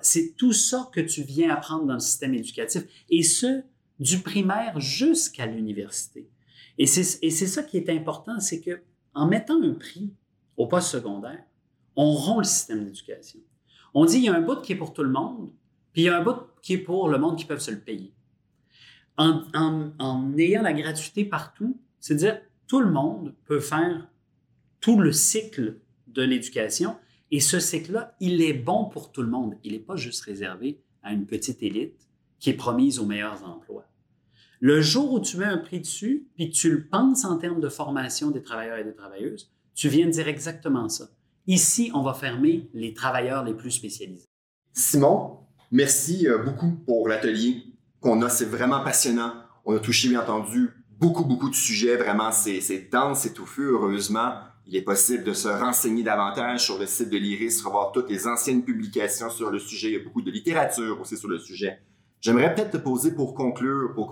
[0.00, 3.62] c'est tout ça que tu viens apprendre dans le système éducatif, et ce,
[4.00, 6.28] du primaire jusqu'à l'université.
[6.78, 8.82] Et c'est, ça qui est important, c'est que
[9.14, 10.12] en mettant un prix
[10.56, 11.42] au poste secondaire,
[11.94, 13.40] on rompt le système d'éducation.
[13.92, 15.52] On dit il y a un bout qui est pour tout le monde,
[15.92, 17.78] puis il y a un bout qui est pour le monde qui peut se le
[17.78, 18.12] payer.
[19.16, 24.08] En, en, ayant la gratuité partout, c'est dire tout le monde peut faire
[24.80, 26.96] tout le cycle de l'éducation
[27.34, 29.56] et ce cycle-là, il est bon pour tout le monde.
[29.64, 32.08] Il n'est pas juste réservé à une petite élite
[32.38, 33.88] qui est promise aux meilleurs emplois.
[34.60, 37.68] Le jour où tu mets un prix dessus, puis tu le penses en termes de
[37.68, 41.08] formation des travailleurs et des travailleuses, tu viens de dire exactement ça.
[41.48, 44.28] Ici, on va fermer les travailleurs les plus spécialisés.
[44.72, 45.40] Simon,
[45.72, 47.64] merci euh, beaucoup pour l'atelier
[47.98, 48.28] qu'on a.
[48.28, 49.32] C'est vraiment passionnant.
[49.64, 50.70] On a touché, bien entendu,
[51.00, 51.96] beaucoup, beaucoup de sujets.
[51.96, 53.62] Vraiment, c'est dense, c'est touffu.
[53.62, 54.34] Heureusement,
[54.66, 58.26] il est possible de se renseigner davantage sur le site de l'IRIS, revoir toutes les
[58.26, 59.88] anciennes publications sur le sujet.
[59.88, 61.80] Il y a beaucoup de littérature aussi sur le sujet.
[62.20, 64.08] J'aimerais peut-être te poser pour conclure, pour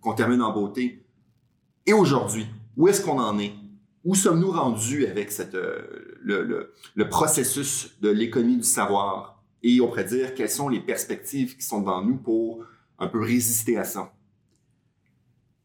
[0.00, 1.04] qu'on termine en beauté.
[1.84, 2.46] Et aujourd'hui,
[2.76, 3.52] où est-ce qu'on en est?
[4.04, 9.42] Où sommes-nous rendus avec cette, euh, le, le, le processus de l'économie du savoir?
[9.64, 12.64] Et on pourrait dire quelles sont les perspectives qui sont devant nous pour
[13.00, 14.12] un peu résister à ça?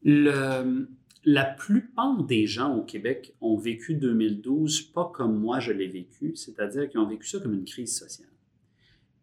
[0.02, 0.88] Le,
[1.24, 6.34] la plupart des gens au Québec ont vécu 2012 pas comme moi je l'ai vécu,
[6.34, 8.28] c'est-à-dire qu'ils ont vécu ça comme une crise sociale.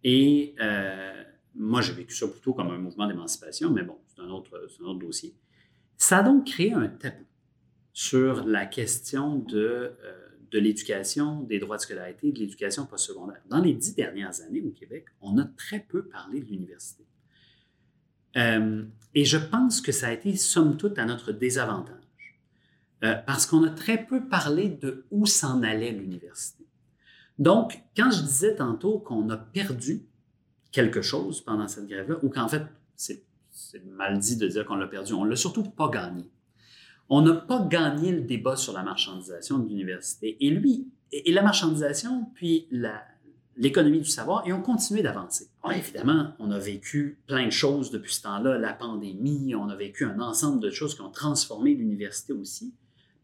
[0.04, 1.24] Et euh,
[1.56, 5.36] moi, j'ai vécu ça plutôt comme un mouvement d'émancipation, mais bon, c'est un autre, dossier.
[5.98, 7.26] Ça a donc créé un tabou
[7.92, 9.58] sur la question de,
[10.04, 13.42] euh, de l'éducation, des droits de scolarité, de l'éducation postsecondaire.
[13.50, 17.04] Dans les dix dernières années au Québec, on a très peu parlé de l'université.
[18.38, 18.84] Euh,
[19.16, 21.96] et je pense que ça a été, somme toute, à notre désavantage.
[23.04, 26.66] Euh, parce qu'on a très peu parlé de où s'en allait l'université.
[27.38, 30.04] Donc, quand je disais tantôt qu'on a perdu
[30.72, 32.64] quelque chose pendant cette grève-là, ou qu'en fait,
[32.96, 33.24] c'est
[33.86, 36.30] mal dit de dire qu'on l'a perdu, on l'a surtout pas gagné.
[37.08, 40.38] On n'a pas gagné le débat sur la marchandisation de l'université.
[40.46, 43.04] Et lui, et la marchandisation, puis la-
[43.60, 45.50] l'économie du savoir, et ont continué d'avancer.
[45.62, 49.76] Bon, évidemment, on a vécu plein de choses depuis ce temps-là, la pandémie, on a
[49.76, 52.74] vécu un ensemble de choses qui ont transformé l'université aussi,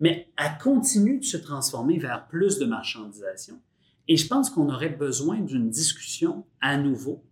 [0.01, 3.61] mais elle continue de se transformer vers plus de marchandisation.
[4.09, 7.23] Et je pense qu'on aurait besoin d'une discussion à nouveau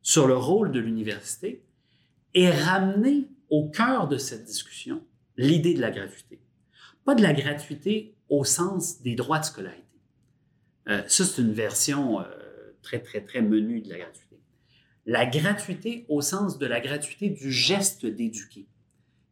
[0.00, 1.62] sur le rôle de l'université
[2.32, 5.02] et ramener au cœur de cette discussion
[5.36, 6.40] l'idée de la gratuité.
[7.04, 9.82] Pas de la gratuité au sens des droits de scolarité.
[10.88, 12.24] Euh, ça, c'est une version euh,
[12.86, 14.40] très, très, très menue de la gratuité.
[15.06, 18.66] La gratuité au sens de la gratuité du geste d'éduquer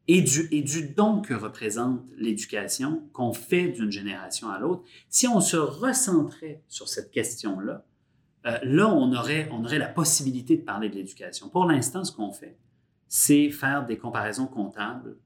[0.08, 4.82] et du, et du don que représente l'éducation qu'on fait d'une génération à l'autre.
[5.08, 7.84] Si on se recentrait sur cette question-là,
[8.46, 11.48] euh, là, on aurait, on aurait la possibilité de parler de l'éducation.
[11.48, 12.58] Pour l'instant, ce qu'on fait,
[13.08, 15.16] c'est faire des comparaisons comptables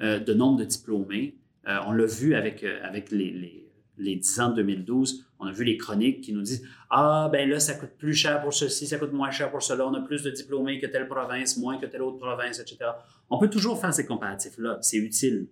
[0.00, 1.38] euh, de nombre de diplômés.
[1.68, 3.65] Euh, on l'a vu avec, avec les,
[3.98, 5.24] les 10 ans de 2012.
[5.38, 8.40] On a vu les chroniques qui nous disent Ah, ben là, ça coûte plus cher
[8.42, 11.08] pour ceci, ça coûte moins cher pour cela, on a plus de diplômés que telle
[11.08, 12.90] province, moins que telle autre province, etc.
[13.30, 15.48] On peut toujours faire ces comparatifs-là, c'est utile.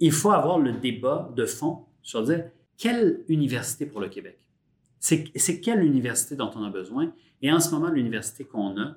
[0.00, 2.44] Il faut avoir le débat de fond sur dire
[2.78, 4.38] quelle université pour le Québec?
[4.98, 7.12] C'est c'est quelle université dont on a besoin?
[7.42, 8.96] Et en ce moment, l'université qu'on a,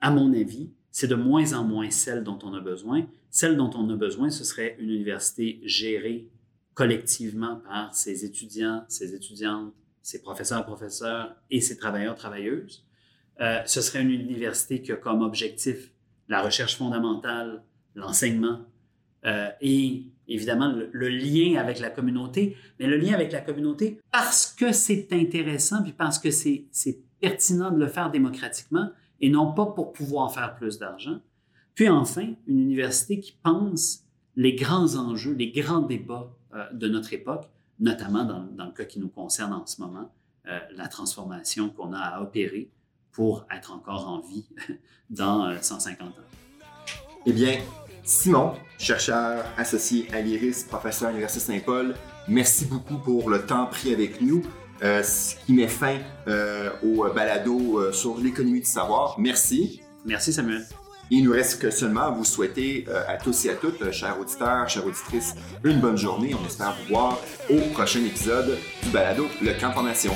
[0.00, 3.06] à mon avis, c'est de moins en moins celle dont on a besoin.
[3.30, 6.28] Celle dont on a besoin, ce serait une université gérée
[6.74, 9.72] collectivement par ses étudiants, ses étudiantes,
[10.02, 12.84] ses professeurs, professeurs et ses travailleurs, travailleuses.
[13.40, 15.90] Euh, ce serait une université qui a comme objectif
[16.28, 17.62] la recherche fondamentale,
[17.94, 18.60] l'enseignement
[19.24, 24.00] euh, et évidemment le, le lien avec la communauté, mais le lien avec la communauté
[24.12, 26.68] parce que c'est intéressant puis parce que c'est
[27.20, 31.20] pertinent de le faire démocratiquement et non pas pour pouvoir faire plus d'argent.
[31.74, 34.04] Puis enfin, une université qui pense
[34.36, 36.36] les grands enjeux, les grands débats
[36.72, 37.48] de notre époque,
[37.80, 40.10] notamment dans, dans le cas qui nous concerne en ce moment,
[40.46, 42.70] euh, la transformation qu'on a à opérer
[43.12, 44.46] pour être encore en vie
[45.10, 46.12] dans euh, 150 ans.
[47.26, 47.58] Eh bien,
[48.02, 51.94] Simon, chercheur associé à l'IRIS, professeur à l'Université Saint-Paul,
[52.28, 54.42] merci beaucoup pour le temps pris avec nous,
[54.82, 55.98] euh, ce qui met fin
[56.28, 59.18] euh, au balado euh, sur l'économie du savoir.
[59.18, 59.80] Merci.
[60.04, 60.66] Merci Samuel.
[61.10, 64.18] Il nous reste que seulement vous souhaiter euh, à tous et à toutes, euh, chers
[64.18, 66.34] auditeurs, chères auditrices, une bonne journée.
[66.34, 67.18] On espère vous voir
[67.50, 70.12] au prochain épisode du balado Le Camp Formation.